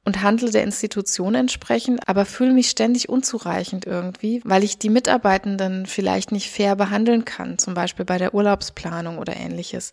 und 0.08 0.24
handle 0.24 0.50
der 0.50 0.64
Institution 0.64 1.36
entsprechend, 1.36 2.08
aber 2.08 2.24
fühle 2.24 2.54
mich 2.54 2.70
ständig 2.70 3.10
unzureichend 3.10 3.86
irgendwie, 3.86 4.40
weil 4.46 4.64
ich 4.64 4.78
die 4.78 4.90
Mitarbeitenden 4.90 5.86
vielleicht 5.86 6.32
nicht 6.32 6.50
fair 6.50 6.78
behandeln 6.78 7.26
kann, 7.26 7.58
zum 7.58 7.74
Beispiel 7.74 8.06
bei 8.06 8.18
der 8.18 8.34
Urlaubsplanung 8.34 9.18
oder 9.18 9.36
ähnliches. 9.36 9.92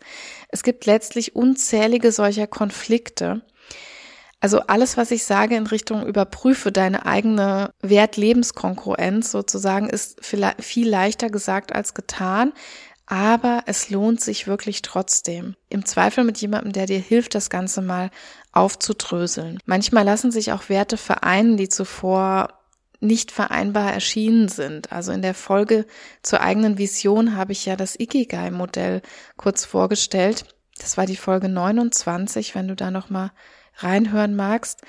Es 0.50 0.62
gibt 0.62 0.86
letztlich 0.86 1.34
unzählige 1.34 2.12
solcher 2.12 2.46
Konflikte. 2.46 3.42
Also 4.38 4.60
alles, 4.60 4.96
was 4.96 5.10
ich 5.10 5.24
sage 5.24 5.56
in 5.56 5.66
Richtung 5.66 6.06
überprüfe 6.06 6.70
deine 6.70 7.06
eigene 7.06 7.70
Wert-Lebenskongruenz 7.82 9.32
sozusagen, 9.32 9.88
ist 9.88 10.24
viel 10.24 10.88
leichter 10.88 11.28
gesagt 11.28 11.74
als 11.74 11.92
getan. 11.92 12.52
Aber 13.06 13.64
es 13.66 13.90
lohnt 13.90 14.20
sich 14.20 14.46
wirklich 14.46 14.82
trotzdem. 14.82 15.56
Im 15.68 15.84
Zweifel 15.84 16.24
mit 16.24 16.38
jemandem, 16.38 16.72
der 16.72 16.86
dir 16.86 16.98
hilft, 16.98 17.34
das 17.34 17.50
Ganze 17.50 17.82
mal 17.82 18.10
aufzudröseln. 18.52 19.58
Manchmal 19.66 20.04
lassen 20.04 20.30
sich 20.30 20.52
auch 20.52 20.68
Werte 20.68 20.96
vereinen, 20.96 21.56
die 21.56 21.68
zuvor 21.68 22.48
nicht 23.00 23.30
vereinbar 23.30 23.92
erschienen 23.92 24.48
sind. 24.48 24.90
Also 24.90 25.12
in 25.12 25.22
der 25.22 25.34
Folge 25.34 25.86
zur 26.22 26.40
eigenen 26.40 26.78
Vision 26.78 27.36
habe 27.36 27.52
ich 27.52 27.66
ja 27.66 27.76
das 27.76 27.98
Ikigai-Modell 27.98 29.02
kurz 29.36 29.64
vorgestellt. 29.64 30.46
Das 30.78 30.96
war 30.96 31.06
die 31.06 31.16
Folge 31.16 31.48
29, 31.48 32.54
wenn 32.54 32.68
du 32.68 32.74
da 32.74 32.90
nochmal 32.90 33.30
reinhören 33.76 34.36
magst. 34.36 34.82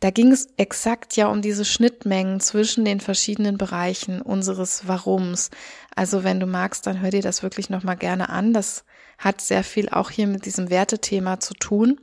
Da 0.00 0.10
ging 0.10 0.32
es 0.32 0.48
exakt 0.56 1.16
ja 1.16 1.28
um 1.28 1.42
diese 1.42 1.66
Schnittmengen 1.66 2.40
zwischen 2.40 2.86
den 2.86 3.00
verschiedenen 3.00 3.58
Bereichen 3.58 4.22
unseres 4.22 4.88
Warums. 4.88 5.50
Also 5.94 6.24
wenn 6.24 6.40
du 6.40 6.46
magst, 6.46 6.86
dann 6.86 7.00
hör 7.00 7.10
dir 7.10 7.22
das 7.22 7.42
wirklich 7.42 7.68
nochmal 7.68 7.96
gerne 7.96 8.30
an. 8.30 8.54
Das 8.54 8.84
hat 9.18 9.42
sehr 9.42 9.62
viel 9.62 9.90
auch 9.90 10.10
hier 10.10 10.26
mit 10.26 10.46
diesem 10.46 10.70
Wertethema 10.70 11.38
zu 11.38 11.52
tun. 11.52 12.00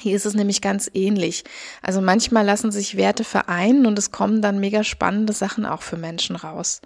Hier 0.00 0.14
ist 0.14 0.26
es 0.26 0.34
nämlich 0.34 0.60
ganz 0.60 0.88
ähnlich. 0.94 1.42
Also 1.82 2.00
manchmal 2.00 2.44
lassen 2.44 2.70
sich 2.70 2.96
Werte 2.96 3.24
vereinen 3.24 3.86
und 3.86 3.98
es 3.98 4.12
kommen 4.12 4.40
dann 4.40 4.60
mega 4.60 4.84
spannende 4.84 5.32
Sachen 5.32 5.66
auch 5.66 5.82
für 5.82 5.96
Menschen 5.96 6.36
raus. 6.36 6.80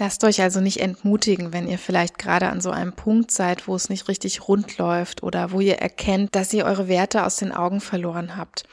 Lasst 0.00 0.24
euch 0.24 0.40
also 0.40 0.62
nicht 0.62 0.80
entmutigen, 0.80 1.52
wenn 1.52 1.68
ihr 1.68 1.76
vielleicht 1.76 2.18
gerade 2.18 2.48
an 2.48 2.62
so 2.62 2.70
einem 2.70 2.94
Punkt 2.94 3.30
seid, 3.30 3.68
wo 3.68 3.74
es 3.74 3.90
nicht 3.90 4.08
richtig 4.08 4.48
rund 4.48 4.78
läuft 4.78 5.22
oder 5.22 5.52
wo 5.52 5.60
ihr 5.60 5.76
erkennt, 5.76 6.34
dass 6.34 6.54
ihr 6.54 6.64
eure 6.64 6.88
Werte 6.88 7.22
aus 7.26 7.36
den 7.36 7.52
Augen 7.52 7.82
verloren 7.82 8.34
habt. 8.34 8.64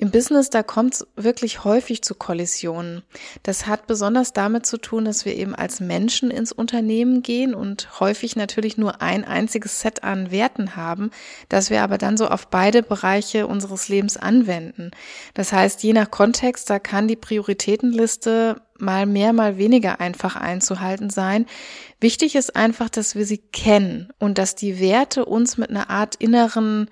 Im 0.00 0.12
Business, 0.12 0.48
da 0.48 0.62
kommt 0.62 0.94
es 0.94 1.06
wirklich 1.16 1.64
häufig 1.64 2.02
zu 2.02 2.14
Kollisionen. 2.14 3.02
Das 3.42 3.66
hat 3.66 3.88
besonders 3.88 4.32
damit 4.32 4.64
zu 4.64 4.78
tun, 4.78 5.04
dass 5.04 5.24
wir 5.24 5.34
eben 5.34 5.56
als 5.56 5.80
Menschen 5.80 6.30
ins 6.30 6.52
Unternehmen 6.52 7.22
gehen 7.22 7.52
und 7.52 7.98
häufig 7.98 8.36
natürlich 8.36 8.78
nur 8.78 9.02
ein 9.02 9.24
einziges 9.24 9.80
Set 9.80 10.04
an 10.04 10.30
Werten 10.30 10.76
haben, 10.76 11.10
das 11.48 11.70
wir 11.70 11.82
aber 11.82 11.98
dann 11.98 12.16
so 12.16 12.28
auf 12.28 12.46
beide 12.46 12.84
Bereiche 12.84 13.48
unseres 13.48 13.88
Lebens 13.88 14.16
anwenden. 14.16 14.92
Das 15.34 15.52
heißt, 15.52 15.82
je 15.82 15.94
nach 15.94 16.12
Kontext, 16.12 16.70
da 16.70 16.78
kann 16.78 17.08
die 17.08 17.16
Prioritätenliste 17.16 18.62
mal 18.78 19.04
mehr, 19.04 19.32
mal 19.32 19.58
weniger 19.58 20.00
einfach 20.00 20.36
einzuhalten 20.36 21.10
sein. 21.10 21.46
Wichtig 21.98 22.36
ist 22.36 22.54
einfach, 22.54 22.88
dass 22.88 23.16
wir 23.16 23.26
sie 23.26 23.38
kennen 23.38 24.10
und 24.20 24.38
dass 24.38 24.54
die 24.54 24.78
Werte 24.78 25.24
uns 25.24 25.58
mit 25.58 25.70
einer 25.70 25.90
Art 25.90 26.14
inneren 26.14 26.88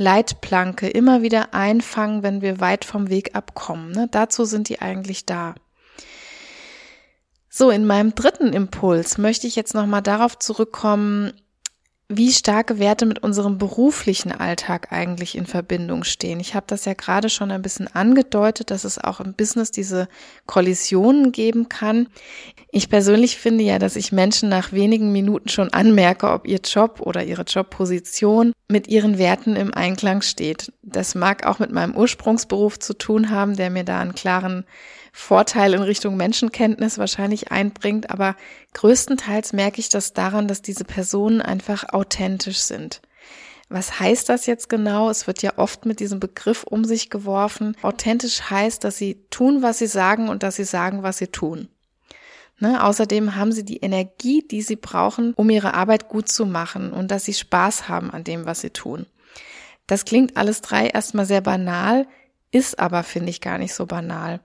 Leitplanke 0.00 0.88
immer 0.88 1.20
wieder 1.20 1.52
einfangen, 1.52 2.22
wenn 2.22 2.40
wir 2.40 2.58
weit 2.58 2.86
vom 2.86 3.10
Weg 3.10 3.34
abkommen. 3.34 3.92
Ne? 3.92 4.08
Dazu 4.10 4.46
sind 4.46 4.70
die 4.70 4.80
eigentlich 4.80 5.26
da. 5.26 5.54
So, 7.50 7.70
in 7.70 7.86
meinem 7.86 8.14
dritten 8.14 8.54
Impuls 8.54 9.18
möchte 9.18 9.46
ich 9.46 9.56
jetzt 9.56 9.74
nochmal 9.74 10.00
darauf 10.00 10.38
zurückkommen, 10.38 11.34
wie 12.12 12.32
starke 12.32 12.80
Werte 12.80 13.06
mit 13.06 13.22
unserem 13.22 13.56
beruflichen 13.56 14.32
Alltag 14.32 14.88
eigentlich 14.90 15.38
in 15.38 15.46
Verbindung 15.46 16.02
stehen. 16.02 16.40
Ich 16.40 16.56
habe 16.56 16.66
das 16.66 16.84
ja 16.84 16.94
gerade 16.94 17.28
schon 17.28 17.52
ein 17.52 17.62
bisschen 17.62 17.86
angedeutet, 17.86 18.72
dass 18.72 18.82
es 18.82 18.98
auch 18.98 19.20
im 19.20 19.34
Business 19.34 19.70
diese 19.70 20.08
Kollisionen 20.46 21.30
geben 21.30 21.68
kann. 21.68 22.08
Ich 22.72 22.88
persönlich 22.90 23.38
finde 23.38 23.62
ja, 23.62 23.78
dass 23.78 23.94
ich 23.94 24.10
Menschen 24.10 24.48
nach 24.48 24.72
wenigen 24.72 25.12
Minuten 25.12 25.48
schon 25.48 25.72
anmerke, 25.72 26.30
ob 26.30 26.48
ihr 26.48 26.58
Job 26.58 27.00
oder 27.00 27.22
ihre 27.22 27.42
Jobposition 27.42 28.52
mit 28.66 28.88
ihren 28.88 29.18
Werten 29.18 29.54
im 29.54 29.72
Einklang 29.72 30.22
steht. 30.22 30.72
Das 30.82 31.14
mag 31.14 31.46
auch 31.46 31.60
mit 31.60 31.70
meinem 31.70 31.94
Ursprungsberuf 31.94 32.80
zu 32.80 32.94
tun 32.94 33.30
haben, 33.30 33.54
der 33.54 33.70
mir 33.70 33.84
da 33.84 34.00
einen 34.00 34.16
klaren 34.16 34.64
Vorteil 35.12 35.74
in 35.74 35.82
Richtung 35.82 36.16
Menschenkenntnis 36.16 36.98
wahrscheinlich 36.98 37.50
einbringt, 37.50 38.10
aber 38.10 38.36
größtenteils 38.74 39.52
merke 39.52 39.80
ich 39.80 39.88
das 39.88 40.12
daran, 40.12 40.48
dass 40.48 40.62
diese 40.62 40.84
Personen 40.84 41.40
einfach 41.40 41.92
authentisch 41.92 42.58
sind. 42.58 43.00
Was 43.68 44.00
heißt 44.00 44.28
das 44.28 44.46
jetzt 44.46 44.68
genau? 44.68 45.10
Es 45.10 45.28
wird 45.28 45.42
ja 45.42 45.52
oft 45.56 45.86
mit 45.86 46.00
diesem 46.00 46.18
Begriff 46.18 46.64
um 46.64 46.84
sich 46.84 47.08
geworfen. 47.08 47.76
Authentisch 47.82 48.50
heißt, 48.50 48.82
dass 48.82 48.98
sie 48.98 49.20
tun, 49.30 49.62
was 49.62 49.78
sie 49.78 49.86
sagen 49.86 50.28
und 50.28 50.42
dass 50.42 50.56
sie 50.56 50.64
sagen, 50.64 51.04
was 51.04 51.18
sie 51.18 51.28
tun. 51.28 51.68
Ne? 52.58 52.82
Außerdem 52.84 53.36
haben 53.36 53.52
sie 53.52 53.64
die 53.64 53.78
Energie, 53.78 54.44
die 54.46 54.62
sie 54.62 54.74
brauchen, 54.74 55.34
um 55.34 55.48
ihre 55.50 55.74
Arbeit 55.74 56.08
gut 56.08 56.28
zu 56.28 56.46
machen 56.46 56.92
und 56.92 57.12
dass 57.12 57.24
sie 57.24 57.32
Spaß 57.32 57.88
haben 57.88 58.10
an 58.10 58.24
dem, 58.24 58.44
was 58.44 58.60
sie 58.60 58.70
tun. 58.70 59.06
Das 59.86 60.04
klingt 60.04 60.36
alles 60.36 60.60
drei 60.60 60.88
erstmal 60.88 61.24
sehr 61.24 61.40
banal, 61.40 62.06
ist 62.50 62.78
aber, 62.78 63.04
finde 63.04 63.30
ich, 63.30 63.40
gar 63.40 63.58
nicht 63.58 63.74
so 63.74 63.86
banal. 63.86 64.40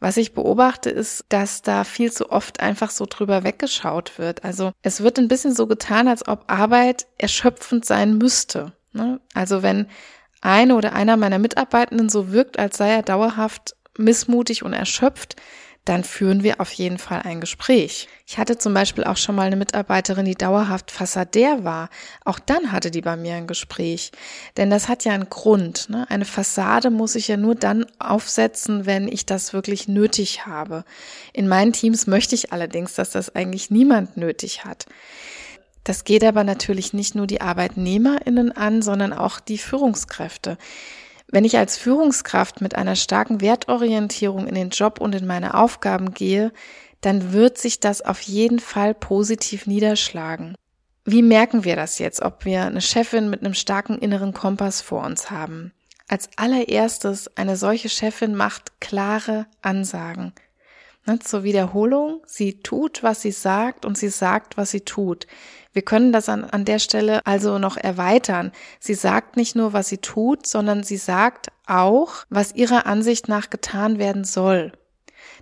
Was 0.00 0.16
ich 0.16 0.32
beobachte, 0.32 0.90
ist, 0.90 1.24
dass 1.28 1.62
da 1.62 1.82
viel 1.84 2.12
zu 2.12 2.30
oft 2.30 2.60
einfach 2.60 2.90
so 2.90 3.06
drüber 3.08 3.42
weggeschaut 3.42 4.18
wird. 4.18 4.44
Also 4.44 4.72
es 4.82 5.02
wird 5.02 5.18
ein 5.18 5.28
bisschen 5.28 5.54
so 5.54 5.66
getan, 5.66 6.06
als 6.06 6.26
ob 6.28 6.44
Arbeit 6.46 7.06
erschöpfend 7.18 7.84
sein 7.84 8.16
müsste. 8.16 8.72
Ne? 8.92 9.20
Also 9.34 9.62
wenn 9.62 9.88
eine 10.40 10.76
oder 10.76 10.92
einer 10.92 11.16
meiner 11.16 11.40
Mitarbeitenden 11.40 12.08
so 12.08 12.30
wirkt, 12.30 12.58
als 12.58 12.76
sei 12.76 12.90
er 12.90 13.02
dauerhaft 13.02 13.74
missmutig 13.96 14.62
und 14.62 14.72
erschöpft, 14.72 15.34
dann 15.88 16.04
führen 16.04 16.42
wir 16.42 16.60
auf 16.60 16.70
jeden 16.72 16.98
Fall 16.98 17.22
ein 17.22 17.40
Gespräch. 17.40 18.08
Ich 18.26 18.36
hatte 18.36 18.58
zum 18.58 18.74
Beispiel 18.74 19.04
auch 19.04 19.16
schon 19.16 19.34
mal 19.34 19.46
eine 19.46 19.56
Mitarbeiterin, 19.56 20.26
die 20.26 20.34
dauerhaft 20.34 20.90
Fassadär 20.90 21.64
war. 21.64 21.88
Auch 22.26 22.38
dann 22.38 22.72
hatte 22.72 22.90
die 22.90 23.00
bei 23.00 23.16
mir 23.16 23.34
ein 23.36 23.46
Gespräch. 23.46 24.12
Denn 24.58 24.68
das 24.68 24.88
hat 24.88 25.04
ja 25.04 25.12
einen 25.12 25.30
Grund. 25.30 25.88
Ne? 25.88 26.04
Eine 26.10 26.26
Fassade 26.26 26.90
muss 26.90 27.14
ich 27.14 27.28
ja 27.28 27.38
nur 27.38 27.54
dann 27.54 27.86
aufsetzen, 27.98 28.84
wenn 28.84 29.08
ich 29.08 29.24
das 29.24 29.54
wirklich 29.54 29.88
nötig 29.88 30.44
habe. 30.44 30.84
In 31.32 31.48
meinen 31.48 31.72
Teams 31.72 32.06
möchte 32.06 32.34
ich 32.34 32.52
allerdings, 32.52 32.94
dass 32.94 33.10
das 33.10 33.34
eigentlich 33.34 33.70
niemand 33.70 34.18
nötig 34.18 34.66
hat. 34.66 34.84
Das 35.84 36.04
geht 36.04 36.22
aber 36.22 36.44
natürlich 36.44 36.92
nicht 36.92 37.14
nur 37.14 37.26
die 37.26 37.40
ArbeitnehmerInnen 37.40 38.52
an, 38.52 38.82
sondern 38.82 39.14
auch 39.14 39.40
die 39.40 39.56
Führungskräfte. 39.56 40.58
Wenn 41.30 41.44
ich 41.44 41.58
als 41.58 41.76
Führungskraft 41.76 42.60
mit 42.60 42.74
einer 42.74 42.96
starken 42.96 43.40
Wertorientierung 43.40 44.46
in 44.46 44.54
den 44.54 44.70
Job 44.70 45.00
und 45.00 45.14
in 45.14 45.26
meine 45.26 45.54
Aufgaben 45.54 46.14
gehe, 46.14 46.52
dann 47.00 47.32
wird 47.32 47.58
sich 47.58 47.80
das 47.80 48.02
auf 48.02 48.20
jeden 48.22 48.58
Fall 48.58 48.94
positiv 48.94 49.66
niederschlagen. 49.66 50.54
Wie 51.04 51.22
merken 51.22 51.64
wir 51.64 51.76
das 51.76 51.98
jetzt, 51.98 52.22
ob 52.22 52.44
wir 52.44 52.64
eine 52.64 52.80
Chefin 52.80 53.30
mit 53.30 53.40
einem 53.40 53.54
starken 53.54 53.98
inneren 53.98 54.32
Kompass 54.32 54.80
vor 54.80 55.04
uns 55.04 55.30
haben? 55.30 55.72
Als 56.08 56.30
allererstes, 56.36 57.36
eine 57.36 57.56
solche 57.56 57.90
Chefin 57.90 58.34
macht 58.34 58.80
klare 58.80 59.46
Ansagen. 59.60 60.32
Ne, 61.06 61.18
zur 61.18 61.42
Wiederholung, 61.42 62.22
sie 62.26 62.60
tut, 62.60 63.02
was 63.02 63.22
sie 63.22 63.30
sagt 63.30 63.86
und 63.86 63.96
sie 63.96 64.08
sagt, 64.08 64.56
was 64.56 64.70
sie 64.70 64.82
tut. 64.82 65.26
Wir 65.72 65.82
können 65.82 66.12
das 66.12 66.28
an, 66.28 66.44
an 66.44 66.64
der 66.64 66.78
Stelle 66.78 67.26
also 67.26 67.58
noch 67.58 67.76
erweitern. 67.76 68.52
Sie 68.80 68.94
sagt 68.94 69.36
nicht 69.36 69.54
nur, 69.54 69.72
was 69.72 69.88
sie 69.88 69.98
tut, 69.98 70.46
sondern 70.46 70.82
sie 70.82 70.96
sagt 70.96 71.48
auch, 71.66 72.24
was 72.30 72.54
ihrer 72.54 72.86
Ansicht 72.86 73.28
nach 73.28 73.50
getan 73.50 73.98
werden 73.98 74.24
soll. 74.24 74.72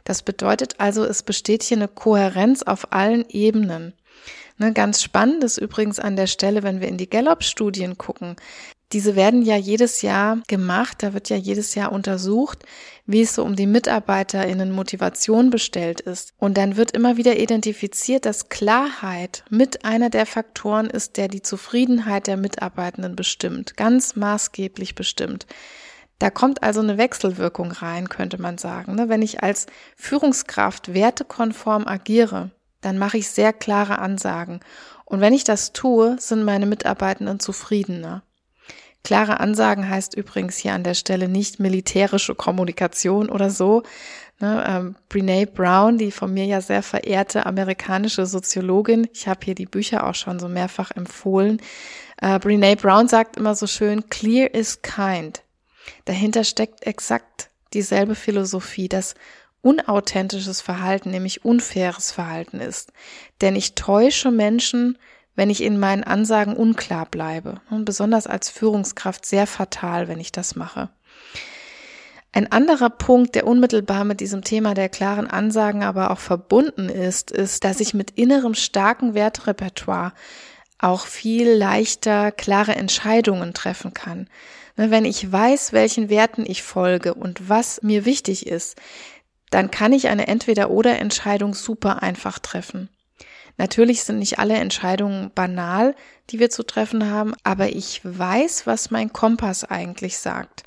Das 0.04 0.22
bedeutet 0.22 0.76
also, 0.78 1.04
es 1.04 1.22
besteht 1.22 1.62
hier 1.62 1.76
eine 1.76 1.88
Kohärenz 1.88 2.62
auf 2.62 2.92
allen 2.92 3.24
Ebenen. 3.28 3.94
Ne, 4.58 4.72
ganz 4.72 5.02
spannend 5.02 5.44
ist 5.44 5.58
übrigens 5.58 5.98
an 5.98 6.16
der 6.16 6.26
Stelle, 6.26 6.62
wenn 6.62 6.80
wir 6.80 6.88
in 6.88 6.96
die 6.96 7.10
Gallup-Studien 7.10 7.98
gucken, 7.98 8.36
Diese 8.92 9.16
werden 9.16 9.42
ja 9.42 9.56
jedes 9.56 10.02
Jahr 10.02 10.38
gemacht, 10.46 11.02
da 11.02 11.12
wird 11.12 11.28
ja 11.28 11.36
jedes 11.36 11.74
Jahr 11.74 11.90
untersucht, 11.90 12.64
wie 13.04 13.22
es 13.22 13.34
so 13.34 13.42
um 13.42 13.56
die 13.56 13.66
MitarbeiterInnen 13.66 14.70
Motivation 14.70 15.50
bestellt 15.50 16.00
ist. 16.00 16.32
Und 16.38 16.56
dann 16.56 16.76
wird 16.76 16.92
immer 16.92 17.16
wieder 17.16 17.36
identifiziert, 17.36 18.26
dass 18.26 18.48
Klarheit 18.48 19.44
mit 19.50 19.84
einer 19.84 20.08
der 20.08 20.24
Faktoren 20.24 20.88
ist, 20.88 21.16
der 21.16 21.26
die 21.26 21.42
Zufriedenheit 21.42 22.28
der 22.28 22.36
Mitarbeitenden 22.36 23.16
bestimmt, 23.16 23.76
ganz 23.76 24.14
maßgeblich 24.14 24.94
bestimmt. 24.94 25.46
Da 26.18 26.30
kommt 26.30 26.62
also 26.62 26.80
eine 26.80 26.96
Wechselwirkung 26.96 27.72
rein, 27.72 28.08
könnte 28.08 28.40
man 28.40 28.56
sagen. 28.56 28.94
Ne? 28.94 29.08
Wenn 29.08 29.20
ich 29.20 29.42
als 29.42 29.66
Führungskraft 29.96 30.94
wertekonform 30.94 31.86
agiere, 31.86 32.52
dann 32.80 32.98
mache 32.98 33.18
ich 33.18 33.28
sehr 33.28 33.52
klare 33.52 33.98
Ansagen. 33.98 34.60
Und 35.04 35.20
wenn 35.20 35.34
ich 35.34 35.44
das 35.44 35.72
tue, 35.72 36.16
sind 36.18 36.44
meine 36.44 36.66
Mitarbeitenden 36.66 37.40
zufriedener. 37.40 38.22
Klare 39.06 39.38
Ansagen 39.38 39.88
heißt 39.88 40.16
übrigens 40.16 40.56
hier 40.56 40.72
an 40.72 40.82
der 40.82 40.94
Stelle 40.94 41.28
nicht 41.28 41.60
militärische 41.60 42.34
Kommunikation 42.34 43.30
oder 43.30 43.50
so. 43.50 43.84
Ne, 44.40 44.64
ähm, 44.66 44.96
Brene 45.08 45.46
Brown, 45.46 45.96
die 45.96 46.10
von 46.10 46.34
mir 46.34 46.44
ja 46.44 46.60
sehr 46.60 46.82
verehrte 46.82 47.46
amerikanische 47.46 48.26
Soziologin, 48.26 49.06
ich 49.12 49.28
habe 49.28 49.44
hier 49.44 49.54
die 49.54 49.66
Bücher 49.66 50.08
auch 50.08 50.16
schon 50.16 50.40
so 50.40 50.48
mehrfach 50.48 50.90
empfohlen. 50.90 51.62
Äh, 52.20 52.40
Brene 52.40 52.74
Brown 52.74 53.06
sagt 53.06 53.36
immer 53.36 53.54
so 53.54 53.68
schön, 53.68 54.10
clear 54.10 54.52
is 54.52 54.82
kind. 54.82 55.44
Dahinter 56.06 56.42
steckt 56.42 56.84
exakt 56.84 57.50
dieselbe 57.74 58.16
Philosophie, 58.16 58.88
dass 58.88 59.14
unauthentisches 59.62 60.60
Verhalten, 60.60 61.12
nämlich 61.12 61.44
unfaires 61.44 62.10
Verhalten 62.10 62.58
ist. 62.58 62.92
Denn 63.40 63.54
ich 63.54 63.76
täusche 63.76 64.32
Menschen 64.32 64.98
wenn 65.36 65.50
ich 65.50 65.62
in 65.62 65.78
meinen 65.78 66.02
Ansagen 66.02 66.56
unklar 66.56 67.06
bleibe. 67.06 67.60
Und 67.70 67.84
besonders 67.84 68.26
als 68.26 68.48
Führungskraft 68.48 69.24
sehr 69.24 69.46
fatal, 69.46 70.08
wenn 70.08 70.18
ich 70.18 70.32
das 70.32 70.56
mache. 70.56 70.88
Ein 72.32 72.50
anderer 72.52 72.90
Punkt, 72.90 73.34
der 73.34 73.46
unmittelbar 73.46 74.04
mit 74.04 74.20
diesem 74.20 74.42
Thema 74.42 74.74
der 74.74 74.88
klaren 74.88 75.26
Ansagen 75.26 75.82
aber 75.82 76.10
auch 76.10 76.18
verbunden 76.18 76.88
ist, 76.88 77.30
ist, 77.30 77.64
dass 77.64 77.80
ich 77.80 77.94
mit 77.94 78.10
innerem 78.10 78.54
starken 78.54 79.14
Wertrepertoire 79.14 80.12
auch 80.78 81.06
viel 81.06 81.48
leichter 81.50 82.32
klare 82.32 82.74
Entscheidungen 82.74 83.54
treffen 83.54 83.94
kann. 83.94 84.28
Ne, 84.76 84.90
wenn 84.90 85.06
ich 85.06 85.32
weiß, 85.32 85.72
welchen 85.72 86.10
Werten 86.10 86.44
ich 86.46 86.62
folge 86.62 87.14
und 87.14 87.48
was 87.48 87.82
mir 87.82 88.04
wichtig 88.04 88.46
ist, 88.46 88.76
dann 89.50 89.70
kann 89.70 89.92
ich 89.92 90.08
eine 90.08 90.26
Entweder-oder-Entscheidung 90.26 91.54
super 91.54 92.02
einfach 92.02 92.38
treffen. 92.38 92.90
Natürlich 93.58 94.04
sind 94.04 94.18
nicht 94.18 94.38
alle 94.38 94.54
Entscheidungen 94.54 95.30
banal, 95.34 95.94
die 96.30 96.38
wir 96.38 96.50
zu 96.50 96.62
treffen 96.62 97.10
haben, 97.10 97.34
aber 97.42 97.68
ich 97.70 98.00
weiß, 98.04 98.66
was 98.66 98.90
mein 98.90 99.12
Kompass 99.12 99.64
eigentlich 99.64 100.18
sagt. 100.18 100.64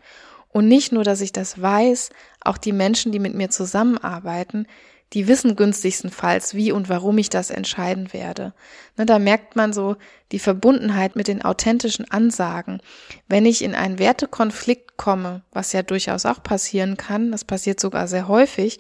Und 0.51 0.67
nicht 0.67 0.91
nur, 0.91 1.03
dass 1.03 1.21
ich 1.21 1.31
das 1.31 1.61
weiß, 1.61 2.09
auch 2.41 2.57
die 2.57 2.71
Menschen, 2.71 3.11
die 3.11 3.19
mit 3.19 3.35
mir 3.35 3.49
zusammenarbeiten, 3.49 4.65
die 5.13 5.27
wissen 5.27 5.55
günstigstenfalls, 5.55 6.53
wie 6.53 6.71
und 6.71 6.87
warum 6.87 7.17
ich 7.17 7.29
das 7.29 7.49
entscheiden 7.49 8.13
werde. 8.13 8.53
Ne, 8.97 9.05
da 9.05 9.17
merkt 9.17 9.55
man 9.55 9.73
so 9.73 9.95
die 10.31 10.39
Verbundenheit 10.39 11.15
mit 11.15 11.27
den 11.27 11.41
authentischen 11.41 12.09
Ansagen. 12.09 12.79
Wenn 13.27 13.45
ich 13.45 13.63
in 13.63 13.73
einen 13.73 13.97
Wertekonflikt 13.97 14.97
komme, 14.97 15.41
was 15.51 15.73
ja 15.73 15.81
durchaus 15.81 16.25
auch 16.25 16.43
passieren 16.43 16.95
kann, 16.95 17.31
das 17.31 17.43
passiert 17.43 17.79
sogar 17.79 18.07
sehr 18.07 18.27
häufig, 18.27 18.79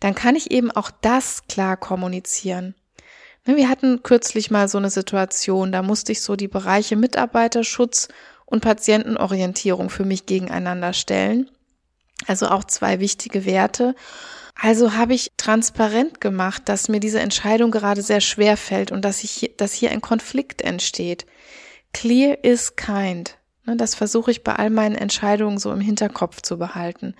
dann 0.00 0.14
kann 0.14 0.34
ich 0.34 0.50
eben 0.50 0.70
auch 0.70 0.90
das 1.02 1.46
klar 1.46 1.76
kommunizieren. 1.76 2.74
Wir 3.44 3.68
hatten 3.68 4.02
kürzlich 4.02 4.50
mal 4.50 4.68
so 4.68 4.78
eine 4.78 4.90
Situation, 4.90 5.72
da 5.72 5.82
musste 5.82 6.12
ich 6.12 6.20
so 6.20 6.36
die 6.36 6.48
Bereiche 6.48 6.96
Mitarbeiterschutz 6.96 8.08
und 8.44 8.60
Patientenorientierung 8.60 9.90
für 9.90 10.04
mich 10.04 10.26
gegeneinander 10.26 10.92
stellen. 10.92 11.50
Also 12.26 12.48
auch 12.48 12.64
zwei 12.64 13.00
wichtige 13.00 13.46
Werte. 13.46 13.94
Also 14.60 14.92
habe 14.92 15.14
ich 15.14 15.32
transparent 15.38 16.20
gemacht, 16.20 16.64
dass 16.66 16.88
mir 16.88 17.00
diese 17.00 17.20
Entscheidung 17.20 17.70
gerade 17.70 18.02
sehr 18.02 18.20
schwer 18.20 18.58
fällt 18.58 18.92
und 18.92 19.04
dass, 19.04 19.24
ich, 19.24 19.54
dass 19.56 19.72
hier 19.72 19.90
ein 19.90 20.02
Konflikt 20.02 20.60
entsteht. 20.60 21.24
Clear 21.94 22.44
is 22.44 22.76
kind. 22.76 23.38
Ne, 23.64 23.76
das 23.76 23.94
versuche 23.94 24.30
ich 24.30 24.44
bei 24.44 24.54
all 24.54 24.68
meinen 24.68 24.96
Entscheidungen 24.96 25.58
so 25.58 25.72
im 25.72 25.80
Hinterkopf 25.80 26.42
zu 26.42 26.58
behalten. 26.58 27.14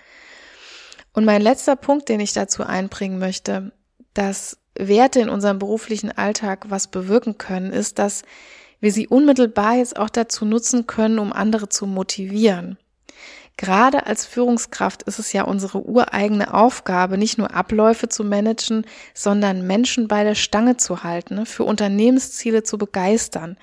Und 1.12 1.24
mein 1.24 1.42
letzter 1.42 1.76
Punkt, 1.76 2.09
den 2.09 2.20
ich 2.20 2.35
dazu 2.35 2.62
einbringen 2.62 3.18
möchte, 3.18 3.72
dass 4.12 4.60
Werte 4.78 5.20
in 5.20 5.28
unserem 5.28 5.59
beruflichen 5.59 6.12
Alltag 6.12 6.66
was 6.68 6.88
bewirken 6.88 7.38
können, 7.38 7.72
ist, 7.72 7.98
dass 7.98 8.22
wir 8.80 8.92
sie 8.92 9.09
unmittelbar 9.09 9.76
jetzt 9.76 9.98
auch 9.98 10.11
dazu 10.11 10.44
nutzen 10.44 10.87
können, 10.87 11.18
um 11.18 11.33
andere 11.33 11.68
zu 11.68 11.87
motivieren. 11.87 12.78
Gerade 13.56 14.06
als 14.06 14.24
Führungskraft 14.24 15.02
ist 15.02 15.18
es 15.18 15.35
ja 15.35 15.42
unsere 15.42 15.85
ureigene 15.85 16.54
Aufgabe, 16.54 17.18
nicht 17.18 17.37
nur 17.37 17.54
Abläufe 17.54 18.09
zu 18.09 18.24
managen, 18.24 18.87
sondern 19.12 19.66
Menschen 19.66 20.09
bei 20.09 20.24
der 20.24 20.35
Stange 20.35 20.78
zu 20.78 21.04
halten, 21.04 21.44
für 21.44 21.64
Unternehmensziele 21.64 22.62
zu 22.62 22.78
begeistern. 22.78 23.59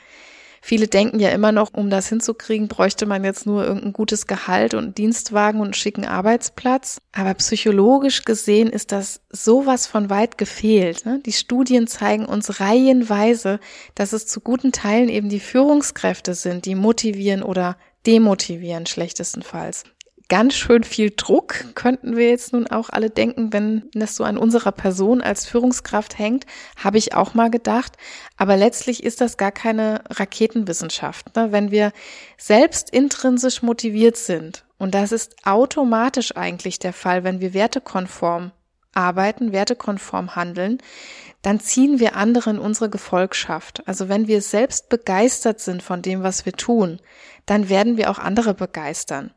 Viele 0.68 0.90
denken 0.90 1.20
ja 1.20 1.30
immer 1.30 1.54
noch, 1.54 1.70
um 1.74 1.90
das 1.90 2.10
hinzukriegen, 2.10 2.68
bräuchte 2.68 3.06
man 3.06 3.24
jetzt 3.24 3.46
nur 3.46 3.64
irgendein 3.64 3.94
gutes 3.94 4.28
Gehalt 4.28 4.74
und 4.74 4.98
Dienstwagen 4.98 5.62
und 5.62 5.68
einen 5.68 5.74
schicken 5.74 6.04
Arbeitsplatz. 6.04 7.00
Aber 7.14 7.34
psychologisch 7.36 8.26
gesehen 8.26 8.70
ist 8.70 8.92
das 8.92 9.22
sowas 9.30 9.88
von 9.88 10.10
weit 10.10 10.38
gefehlt. 10.38 11.06
Ne? 11.06 11.22
Die 11.26 11.32
Studien 11.32 11.88
zeigen 11.88 12.26
uns 12.26 12.60
reihenweise, 12.60 13.62
dass 13.96 14.12
es 14.12 14.28
zu 14.28 14.42
guten 14.42 14.74
Teilen 14.74 15.08
eben 15.08 15.30
die 15.30 15.40
Führungskräfte 15.40 16.34
sind, 16.34 16.66
die 16.66 16.76
motivieren 16.76 17.44
oder 17.44 17.78
demotivieren 18.06 18.88
schlechtestenfalls 18.88 19.86
ganz 20.30 20.56
schön 20.56 20.84
viel 20.84 21.13
Druck, 21.16 21.74
könnten 21.76 22.18
wir 22.18 22.30
jetzt 22.30 22.54
nun 22.54 22.68
auch 22.68 22.90
alle 22.90 23.10
denken, 23.10 23.54
wenn 23.54 23.90
das 23.94 24.16
so 24.16 24.24
an 24.24 24.38
unserer 24.38 24.72
Person 24.72 25.22
als 25.22 25.46
Führungskraft 25.46 26.18
hängt, 26.20 26.46
habe 26.76 26.98
ich 26.98 27.13
auch 27.13 27.34
mal 27.34 27.50
gedacht. 27.50 27.94
Aber 28.36 28.58
letztlich 28.58 29.04
ist 29.04 29.22
das 29.22 29.38
gar 29.38 29.52
keine 29.52 30.04
Raketenwissenschaft. 30.10 31.36
Ne? 31.36 31.52
Wenn 31.52 31.72
wir 31.72 31.92
selbst 32.38 32.90
intrinsisch 32.90 33.62
motiviert 33.62 34.18
sind, 34.18 34.66
und 34.78 34.94
das 34.94 35.12
ist 35.12 35.36
automatisch 35.46 36.36
eigentlich 36.36 36.78
der 36.78 36.94
Fall, 36.94 37.24
wenn 37.24 37.42
wir 37.42 37.54
wertekonform 37.54 38.52
arbeiten, 38.94 39.52
wertekonform 39.52 40.36
handeln, 40.36 40.80
dann 41.42 41.60
ziehen 41.60 42.00
wir 42.00 42.16
andere 42.16 42.50
in 42.50 42.60
unsere 42.60 42.90
Gefolgschaft. 42.90 43.88
Also 43.88 44.10
wenn 44.10 44.28
wir 44.28 44.42
selbst 44.42 44.90
begeistert 44.90 45.60
sind 45.62 45.82
von 45.82 46.02
dem, 46.02 46.24
was 46.24 46.46
wir 46.46 46.54
tun, 46.54 47.00
dann 47.46 47.70
werden 47.70 47.98
wir 47.98 48.12
auch 48.12 48.20
andere 48.20 48.54
begeistern. 48.54 49.32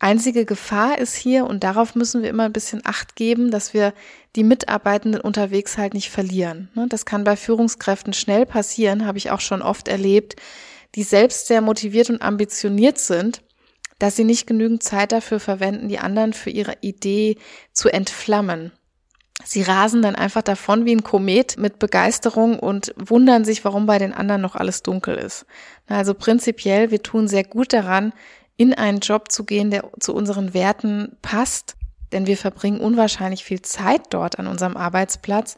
Einzige 0.00 0.44
Gefahr 0.44 0.98
ist 0.98 1.14
hier, 1.14 1.44
und 1.46 1.64
darauf 1.64 1.96
müssen 1.96 2.22
wir 2.22 2.30
immer 2.30 2.44
ein 2.44 2.52
bisschen 2.52 2.82
Acht 2.84 3.16
geben, 3.16 3.50
dass 3.50 3.74
wir 3.74 3.92
die 4.36 4.44
Mitarbeitenden 4.44 5.20
unterwegs 5.20 5.76
halt 5.76 5.92
nicht 5.92 6.10
verlieren. 6.10 6.70
Ne, 6.74 6.86
das 6.88 7.04
kann 7.04 7.24
bei 7.24 7.34
Führungskräften 7.36 8.12
schnell 8.12 8.46
passieren, 8.46 9.06
habe 9.06 9.18
ich 9.18 9.32
auch 9.32 9.40
schon 9.40 9.60
oft 9.60 9.88
erlebt, 9.88 10.36
die 10.94 11.02
selbst 11.02 11.48
sehr 11.48 11.60
motiviert 11.60 12.10
und 12.10 12.22
ambitioniert 12.22 12.98
sind, 12.98 13.42
dass 13.98 14.14
sie 14.14 14.24
nicht 14.24 14.46
genügend 14.46 14.84
Zeit 14.84 15.10
dafür 15.10 15.40
verwenden, 15.40 15.88
die 15.88 15.98
anderen 15.98 16.32
für 16.32 16.50
ihre 16.50 16.76
Idee 16.80 17.36
zu 17.72 17.88
entflammen. 17.88 18.70
Sie 19.44 19.62
rasen 19.62 20.02
dann 20.02 20.16
einfach 20.16 20.42
davon 20.42 20.84
wie 20.84 20.94
ein 20.94 21.04
Komet 21.04 21.58
mit 21.58 21.78
Begeisterung 21.78 22.58
und 22.58 22.92
wundern 22.96 23.44
sich, 23.44 23.64
warum 23.64 23.86
bei 23.86 23.98
den 23.98 24.12
anderen 24.12 24.42
noch 24.42 24.56
alles 24.56 24.82
dunkel 24.82 25.16
ist. 25.16 25.46
Also 25.86 26.14
prinzipiell, 26.14 26.90
wir 26.90 27.02
tun 27.02 27.28
sehr 27.28 27.44
gut 27.44 27.72
daran, 27.72 28.12
in 28.58 28.74
einen 28.74 29.00
Job 29.00 29.32
zu 29.32 29.44
gehen, 29.44 29.70
der 29.70 29.90
zu 29.98 30.14
unseren 30.14 30.52
Werten 30.52 31.16
passt, 31.22 31.76
denn 32.12 32.26
wir 32.26 32.36
verbringen 32.36 32.80
unwahrscheinlich 32.80 33.44
viel 33.44 33.62
Zeit 33.62 34.02
dort 34.10 34.38
an 34.38 34.46
unserem 34.46 34.76
Arbeitsplatz 34.76 35.56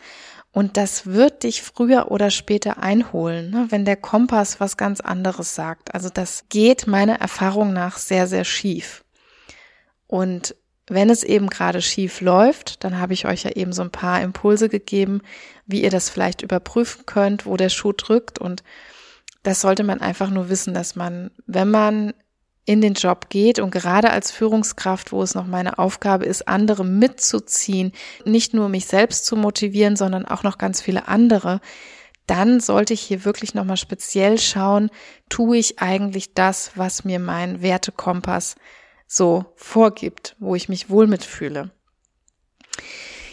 und 0.52 0.76
das 0.76 1.06
wird 1.06 1.44
dich 1.44 1.62
früher 1.62 2.10
oder 2.10 2.30
später 2.30 2.82
einholen, 2.82 3.50
ne, 3.50 3.66
wenn 3.70 3.84
der 3.84 3.96
Kompass 3.96 4.58
was 4.58 4.76
ganz 4.76 5.00
anderes 5.00 5.54
sagt. 5.54 5.94
Also 5.94 6.08
das 6.08 6.44
geht 6.48 6.86
meiner 6.86 7.20
Erfahrung 7.20 7.72
nach 7.72 7.98
sehr, 7.98 8.26
sehr 8.26 8.44
schief. 8.44 9.04
Und 10.08 10.56
wenn 10.88 11.08
es 11.08 11.22
eben 11.22 11.48
gerade 11.50 11.80
schief 11.80 12.20
läuft, 12.20 12.82
dann 12.82 12.98
habe 12.98 13.12
ich 13.12 13.26
euch 13.26 13.44
ja 13.44 13.52
eben 13.52 13.72
so 13.72 13.82
ein 13.82 13.92
paar 13.92 14.20
Impulse 14.22 14.68
gegeben, 14.68 15.22
wie 15.66 15.84
ihr 15.84 15.90
das 15.90 16.10
vielleicht 16.10 16.42
überprüfen 16.42 17.06
könnt, 17.06 17.46
wo 17.46 17.56
der 17.56 17.68
Schuh 17.68 17.92
drückt. 17.92 18.40
Und 18.40 18.64
das 19.44 19.60
sollte 19.60 19.84
man 19.84 20.00
einfach 20.00 20.30
nur 20.30 20.48
wissen, 20.48 20.74
dass 20.74 20.96
man, 20.96 21.30
wenn 21.46 21.70
man 21.70 22.12
in 22.64 22.80
den 22.80 22.94
Job 22.94 23.30
geht 23.30 23.58
und 23.58 23.70
gerade 23.70 24.10
als 24.10 24.30
Führungskraft, 24.30 25.12
wo 25.12 25.22
es 25.22 25.34
noch 25.34 25.46
meine 25.46 25.78
Aufgabe 25.78 26.24
ist, 26.24 26.46
andere 26.46 26.84
mitzuziehen, 26.84 27.92
nicht 28.24 28.54
nur 28.54 28.68
mich 28.68 28.86
selbst 28.86 29.26
zu 29.26 29.36
motivieren, 29.36 29.96
sondern 29.96 30.26
auch 30.26 30.42
noch 30.42 30.58
ganz 30.58 30.80
viele 30.80 31.08
andere, 31.08 31.60
dann 32.26 32.60
sollte 32.60 32.94
ich 32.94 33.00
hier 33.00 33.24
wirklich 33.24 33.54
nochmal 33.54 33.76
speziell 33.76 34.38
schauen, 34.38 34.90
tue 35.28 35.56
ich 35.56 35.80
eigentlich 35.80 36.34
das, 36.34 36.72
was 36.76 37.04
mir 37.04 37.18
mein 37.18 37.60
Wertekompass 37.60 38.54
so 39.08 39.46
vorgibt, 39.56 40.36
wo 40.38 40.54
ich 40.54 40.68
mich 40.68 40.90
wohl 40.90 41.08
mitfühle. 41.08 41.70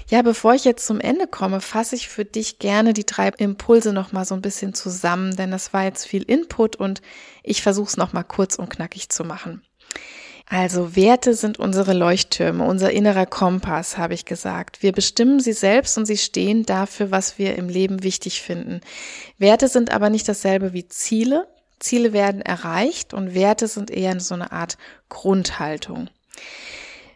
Ja, 0.10 0.22
bevor 0.22 0.54
ich 0.54 0.64
jetzt 0.64 0.86
zum 0.86 1.02
Ende 1.02 1.28
komme, 1.28 1.60
fasse 1.60 1.96
ich 1.96 2.08
für 2.08 2.24
dich 2.24 2.60
gerne 2.60 2.94
die 2.94 3.06
drei 3.06 3.28
Impulse 3.28 3.92
noch 3.92 4.14
mal 4.14 4.24
so 4.24 4.36
ein 4.36 4.42
bisschen 4.42 4.74
zusammen, 4.74 5.36
denn 5.36 5.52
das 5.52 5.74
war 5.74 5.84
jetzt 5.84 6.08
viel 6.08 6.24
Input 6.24 6.78
und 6.78 7.02
ich 7.44 7.62
versuche 7.62 7.90
es 7.90 7.98
noch 7.98 8.14
mal 8.14 8.24
kurz 8.24 8.56
und 8.56 8.70
knackig 8.70 9.10
zu 9.10 9.26
machen. 9.26 9.64
Also 10.50 10.96
Werte 10.96 11.34
sind 11.34 11.60
unsere 11.60 11.92
Leuchttürme, 11.92 12.64
unser 12.64 12.92
innerer 12.92 13.26
Kompass, 13.26 13.98
habe 13.98 14.14
ich 14.14 14.24
gesagt. 14.24 14.82
Wir 14.82 14.94
bestimmen 14.94 15.42
sie 15.42 15.52
selbst 15.52 15.98
und 15.98 16.06
sie 16.06 16.18
stehen 16.18 16.66
dafür, 16.66 17.12
was 17.12 17.38
wir 17.38 17.58
im 17.58 17.68
Leben 17.68 18.02
wichtig 18.02 18.42
finden. 18.42 18.80
Werte 19.38 19.68
sind 19.68 19.92
aber 19.92 20.10
nicht 20.10 20.30
dasselbe 20.30 20.72
wie 20.72 20.88
Ziele. 20.88 21.50
Ziele 21.80 22.14
werden 22.14 22.42
erreicht 22.42 23.14
und 23.14 23.36
Werte 23.36 23.68
sind 23.68 23.92
eher 23.92 24.18
so 24.22 24.36
eine 24.36 24.54
Art 24.54 24.78
Grundhaltung. 25.10 26.10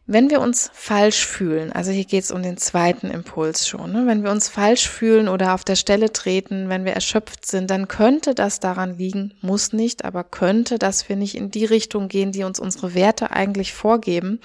Wenn 0.08 0.30
wir 0.32 0.42
uns 0.42 0.72
falsch 0.74 1.26
fühlen, 1.28 1.72
also 1.72 1.92
hier 1.92 2.06
geht 2.06 2.24
es 2.24 2.32
um 2.32 2.42
den 2.42 2.58
zweiten 2.58 3.12
Impuls 3.12 3.68
schon, 3.68 3.92
ne? 3.92 4.08
wenn 4.08 4.24
wir 4.24 4.32
uns 4.32 4.50
falsch 4.50 4.90
fühlen 4.90 5.30
oder 5.30 5.54
auf 5.54 5.64
der 5.64 5.76
Stelle 5.76 6.12
treten, 6.12 6.70
wenn 6.70 6.86
wir 6.86 6.94
erschöpft 6.94 7.46
sind, 7.46 7.70
dann 7.70 7.88
könnte 7.88 8.34
das 8.34 8.60
daran 8.60 8.98
liegen, 8.98 9.36
muss 9.42 9.74
nicht, 9.74 10.04
aber 10.04 10.24
könnte, 10.24 10.80
dass 10.80 11.08
wir 11.08 11.16
nicht 11.16 11.36
in 11.36 11.52
die 11.52 11.66
Richtung 11.66 12.08
gehen, 12.08 12.32
die 12.32 12.44
uns 12.44 12.60
unsere 12.60 12.96
Werte 12.96 13.32
eigentlich 13.32 13.74
vorgeben, 13.74 14.40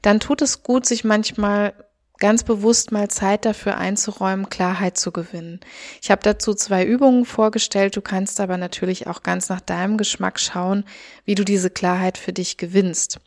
dann 0.00 0.18
tut 0.18 0.40
es 0.40 0.62
gut, 0.62 0.86
sich 0.86 1.04
manchmal 1.04 1.74
ganz 2.22 2.44
bewusst 2.44 2.92
mal 2.92 3.08
Zeit 3.08 3.44
dafür 3.44 3.78
einzuräumen, 3.78 4.48
Klarheit 4.48 4.96
zu 4.96 5.10
gewinnen. 5.10 5.58
Ich 6.00 6.10
habe 6.10 6.22
dazu 6.22 6.54
zwei 6.54 6.84
Übungen 6.84 7.24
vorgestellt, 7.24 7.96
du 7.96 8.00
kannst 8.00 8.40
aber 8.40 8.56
natürlich 8.56 9.08
auch 9.08 9.24
ganz 9.24 9.48
nach 9.48 9.60
deinem 9.60 9.98
Geschmack 9.98 10.38
schauen, 10.38 10.84
wie 11.24 11.34
du 11.34 11.44
diese 11.44 11.68
Klarheit 11.68 12.18
für 12.18 12.32
dich 12.32 12.56
gewinnst. 12.56 13.18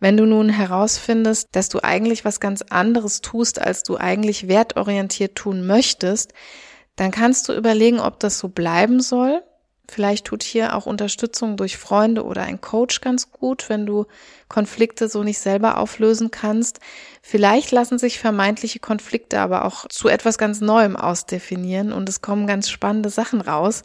Wenn 0.00 0.16
du 0.16 0.26
nun 0.26 0.48
herausfindest, 0.48 1.48
dass 1.52 1.68
du 1.68 1.82
eigentlich 1.82 2.24
was 2.24 2.40
ganz 2.40 2.62
anderes 2.62 3.20
tust, 3.20 3.60
als 3.60 3.82
du 3.82 3.96
eigentlich 3.96 4.48
wertorientiert 4.48 5.34
tun 5.36 5.66
möchtest, 5.66 6.32
dann 6.96 7.10
kannst 7.10 7.48
du 7.48 7.52
überlegen, 7.52 8.00
ob 8.00 8.20
das 8.20 8.38
so 8.38 8.48
bleiben 8.48 9.00
soll 9.00 9.42
Vielleicht 9.86 10.24
tut 10.24 10.42
hier 10.42 10.74
auch 10.74 10.86
Unterstützung 10.86 11.58
durch 11.58 11.76
Freunde 11.76 12.24
oder 12.24 12.42
ein 12.42 12.60
Coach 12.60 13.02
ganz 13.02 13.30
gut, 13.30 13.68
wenn 13.68 13.84
du 13.84 14.06
Konflikte 14.48 15.08
so 15.08 15.22
nicht 15.22 15.38
selber 15.38 15.78
auflösen 15.78 16.30
kannst. 16.30 16.80
Vielleicht 17.20 17.70
lassen 17.70 17.98
sich 17.98 18.18
vermeintliche 18.18 18.78
Konflikte 18.78 19.40
aber 19.40 19.64
auch 19.66 19.86
zu 19.88 20.08
etwas 20.08 20.38
ganz 20.38 20.62
Neuem 20.62 20.96
ausdefinieren 20.96 21.92
und 21.92 22.08
es 22.08 22.22
kommen 22.22 22.46
ganz 22.46 22.70
spannende 22.70 23.10
Sachen 23.10 23.42
raus. 23.42 23.82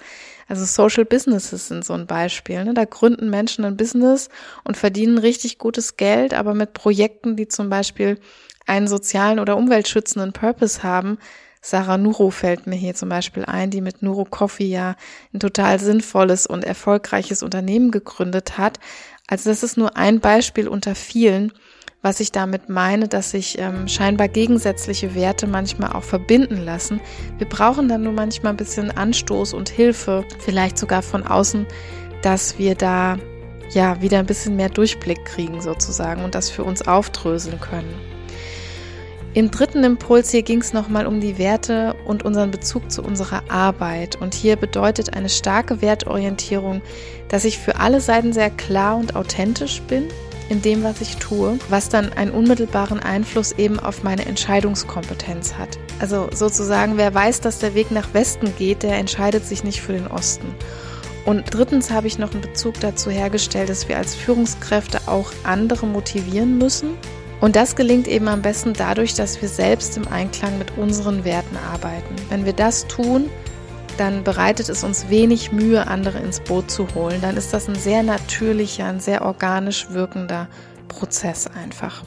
Also 0.47 0.63
Social 0.63 1.05
Businesses 1.05 1.67
sind 1.67 1.83
so 1.83 1.93
ein 1.93 2.07
Beispiel. 2.07 2.63
Ne? 2.63 2.73
Da 2.73 2.85
gründen 2.85 3.29
Menschen 3.29 3.65
ein 3.65 3.77
Business 3.77 4.29
und 4.63 4.77
verdienen 4.77 5.17
richtig 5.17 5.57
gutes 5.57 5.97
Geld, 5.97 6.33
aber 6.33 6.53
mit 6.53 6.73
Projekten, 6.73 7.35
die 7.35 7.49
zum 7.49 7.69
Beispiel 7.69 8.19
einen 8.65 8.87
sozialen 8.87 9.39
oder 9.39 9.57
umweltschützenden 9.57 10.31
Purpose 10.31 10.81
haben, 10.81 11.17
Sarah 11.61 11.97
Nuro 11.97 12.29
fällt 12.29 12.67
mir 12.67 12.75
hier 12.75 12.95
zum 12.95 13.09
Beispiel 13.09 13.43
ein, 13.45 13.69
die 13.69 13.81
mit 13.81 14.01
Nuro 14.01 14.25
Coffee 14.25 14.67
ja 14.67 14.95
ein 15.33 15.39
total 15.39 15.79
sinnvolles 15.79 16.47
und 16.47 16.63
erfolgreiches 16.63 17.43
Unternehmen 17.43 17.91
gegründet 17.91 18.57
hat. 18.57 18.79
Also 19.27 19.49
das 19.49 19.63
ist 19.63 19.77
nur 19.77 19.97
ein 19.97 20.21
Beispiel 20.21 20.67
unter 20.67 20.95
vielen, 20.95 21.51
was 22.01 22.21
ich 22.21 22.31
damit 22.31 22.69
meine, 22.69 23.09
dass 23.09 23.31
sich 23.31 23.59
ähm, 23.59 23.87
scheinbar 23.89 24.29
gegensätzliche 24.29 25.15
Werte 25.15 25.47
manchmal 25.47 25.91
auch 25.91 26.03
verbinden 26.03 26.63
lassen. 26.63 27.01
Wir 27.37 27.47
brauchen 27.47 27.89
dann 27.89 28.03
nur 28.03 28.13
manchmal 28.13 28.53
ein 28.53 28.57
bisschen 28.57 28.89
Anstoß 28.89 29.53
und 29.53 29.69
Hilfe, 29.69 30.23
vielleicht 30.39 30.77
sogar 30.77 31.01
von 31.01 31.27
außen, 31.27 31.67
dass 32.21 32.57
wir 32.57 32.75
da 32.75 33.17
ja 33.71 34.01
wieder 34.01 34.19
ein 34.19 34.25
bisschen 34.25 34.55
mehr 34.55 34.69
Durchblick 34.69 35.25
kriegen 35.25 35.61
sozusagen 35.61 36.23
und 36.23 36.35
das 36.35 36.49
für 36.49 36.63
uns 36.63 36.87
aufdröseln 36.87 37.59
können. 37.59 38.08
Im 39.35 39.51
dritten 39.51 39.83
Impuls 39.83 40.31
hier 40.31 40.41
ging 40.41 40.59
es 40.59 40.73
nochmal 40.73 41.05
um 41.05 41.19
die 41.19 41.37
Werte 41.37 41.95
und 42.05 42.25
unseren 42.25 42.49
Bezug 42.49 42.91
zu 42.91 43.03
unserer 43.03 43.43
Arbeit. 43.47 44.19
Und 44.19 44.33
hier 44.33 44.55
bedeutet 44.55 45.13
eine 45.13 45.29
starke 45.29 45.81
Wertorientierung, 45.83 46.81
dass 47.27 47.45
ich 47.45 47.59
für 47.59 47.75
alle 47.75 48.01
Seiten 48.01 48.33
sehr 48.33 48.49
klar 48.49 48.97
und 48.97 49.15
authentisch 49.15 49.81
bin 49.83 50.07
in 50.49 50.63
dem, 50.63 50.83
was 50.83 50.99
ich 50.99 51.17
tue, 51.17 51.59
was 51.69 51.89
dann 51.89 52.11
einen 52.13 52.31
unmittelbaren 52.31 52.99
Einfluss 52.99 53.51
eben 53.51 53.79
auf 53.79 54.01
meine 54.01 54.25
Entscheidungskompetenz 54.25 55.53
hat. 55.53 55.77
Also 55.99 56.27
sozusagen, 56.33 56.97
wer 56.97 57.13
weiß, 57.13 57.41
dass 57.41 57.59
der 57.59 57.75
Weg 57.75 57.91
nach 57.91 58.15
Westen 58.15 58.51
geht, 58.57 58.81
der 58.81 58.97
entscheidet 58.97 59.45
sich 59.45 59.63
nicht 59.63 59.81
für 59.81 59.93
den 59.93 60.07
Osten. 60.07 60.55
Und 61.25 61.53
drittens 61.53 61.91
habe 61.91 62.07
ich 62.07 62.17
noch 62.17 62.31
einen 62.31 62.41
Bezug 62.41 62.79
dazu 62.79 63.11
hergestellt, 63.11 63.69
dass 63.69 63.87
wir 63.87 63.97
als 63.97 64.15
Führungskräfte 64.15 65.01
auch 65.05 65.31
andere 65.43 65.85
motivieren 65.85 66.57
müssen 66.57 66.97
und 67.41 67.55
das 67.55 67.75
gelingt 67.75 68.07
eben 68.07 68.27
am 68.27 68.41
besten 68.41 68.73
dadurch, 68.73 69.13
dass 69.13 69.41
wir 69.41 69.49
selbst 69.49 69.95
im 69.97 70.07
Einklang 70.07 70.57
mit 70.57 70.77
unseren 70.77 71.23
Werten 71.23 71.57
arbeiten. 71.71 72.15
Wenn 72.29 72.45
wir 72.45 72.53
das 72.53 72.87
tun, 72.87 73.29
dann 73.97 74.23
bereitet 74.23 74.69
es 74.69 74.83
uns 74.83 75.09
wenig 75.09 75.51
Mühe, 75.51 75.87
andere 75.87 76.19
ins 76.19 76.39
Boot 76.39 76.71
zu 76.71 76.87
holen. 76.95 77.19
Dann 77.21 77.37
ist 77.37 77.53
das 77.53 77.67
ein 77.67 77.75
sehr 77.75 78.03
natürlicher, 78.03 78.85
ein 78.85 78.99
sehr 78.99 79.25
organisch 79.25 79.89
wirkender 79.89 80.47
Prozess 80.87 81.47
einfach. 81.47 82.03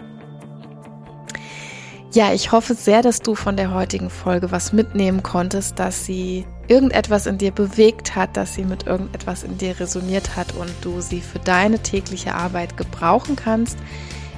Ja, 2.14 2.34
ich 2.34 2.52
hoffe 2.52 2.74
sehr, 2.74 3.00
dass 3.00 3.20
du 3.20 3.34
von 3.34 3.56
der 3.56 3.72
heutigen 3.72 4.10
Folge 4.10 4.50
was 4.50 4.74
mitnehmen 4.74 5.22
konntest, 5.22 5.78
dass 5.78 6.04
sie 6.04 6.44
irgendetwas 6.68 7.26
in 7.26 7.38
dir 7.38 7.52
bewegt 7.52 8.14
hat, 8.14 8.36
dass 8.36 8.54
sie 8.54 8.64
mit 8.64 8.86
irgendetwas 8.86 9.44
in 9.44 9.56
dir 9.56 9.80
resoniert 9.80 10.36
hat 10.36 10.54
und 10.54 10.70
du 10.82 11.00
sie 11.00 11.22
für 11.22 11.38
deine 11.38 11.78
tägliche 11.78 12.34
Arbeit 12.34 12.76
gebrauchen 12.76 13.34
kannst. 13.34 13.78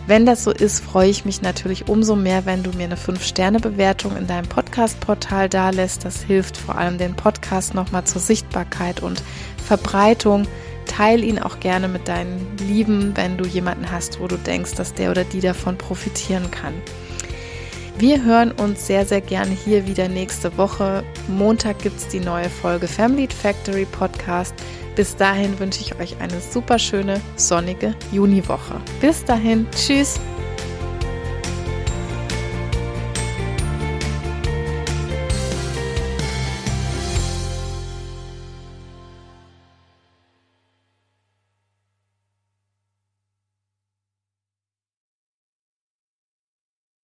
Wenn 0.06 0.26
das 0.26 0.44
so 0.44 0.50
ist, 0.50 0.84
freue 0.84 1.08
ich 1.08 1.24
mich 1.24 1.40
natürlich 1.40 1.88
umso 1.88 2.14
mehr, 2.14 2.44
wenn 2.44 2.62
du 2.62 2.70
mir 2.72 2.84
eine 2.84 2.96
5-Sterne-Bewertung 2.96 4.18
in 4.18 4.26
deinem 4.26 4.46
Podcast-Portal 4.46 5.48
dalässt. 5.48 6.04
Das 6.04 6.22
hilft 6.22 6.58
vor 6.58 6.76
allem 6.76 6.98
den 6.98 7.16
Podcast 7.16 7.72
nochmal 7.72 8.04
zur 8.04 8.20
Sichtbarkeit 8.20 9.02
und 9.02 9.22
Verbreitung. 9.56 10.46
Teil 10.86 11.24
ihn 11.24 11.38
auch 11.38 11.58
gerne 11.58 11.88
mit 11.88 12.06
deinen 12.06 12.54
Lieben, 12.58 13.16
wenn 13.16 13.38
du 13.38 13.46
jemanden 13.46 13.90
hast, 13.90 14.20
wo 14.20 14.28
du 14.28 14.36
denkst, 14.36 14.74
dass 14.74 14.92
der 14.92 15.10
oder 15.10 15.24
die 15.24 15.40
davon 15.40 15.78
profitieren 15.78 16.50
kann. 16.50 16.74
Wir 17.96 18.24
hören 18.24 18.50
uns 18.50 18.86
sehr, 18.88 19.06
sehr 19.06 19.20
gerne 19.20 19.52
hier 19.52 19.86
wieder 19.86 20.08
nächste 20.08 20.56
Woche. 20.58 21.04
Montag 21.28 21.78
gibt 21.78 21.96
es 21.98 22.08
die 22.08 22.18
neue 22.18 22.50
Folge 22.50 22.88
Family 22.88 23.28
Factory 23.28 23.84
Podcast. 23.84 24.54
Bis 24.96 25.14
dahin 25.16 25.58
wünsche 25.60 25.80
ich 25.80 25.98
euch 26.00 26.16
eine 26.20 26.40
super 26.40 26.78
schöne, 26.78 27.20
sonnige 27.36 27.94
Juniwoche. 28.12 28.80
Bis 29.00 29.24
dahin, 29.24 29.66
tschüss! 29.70 30.18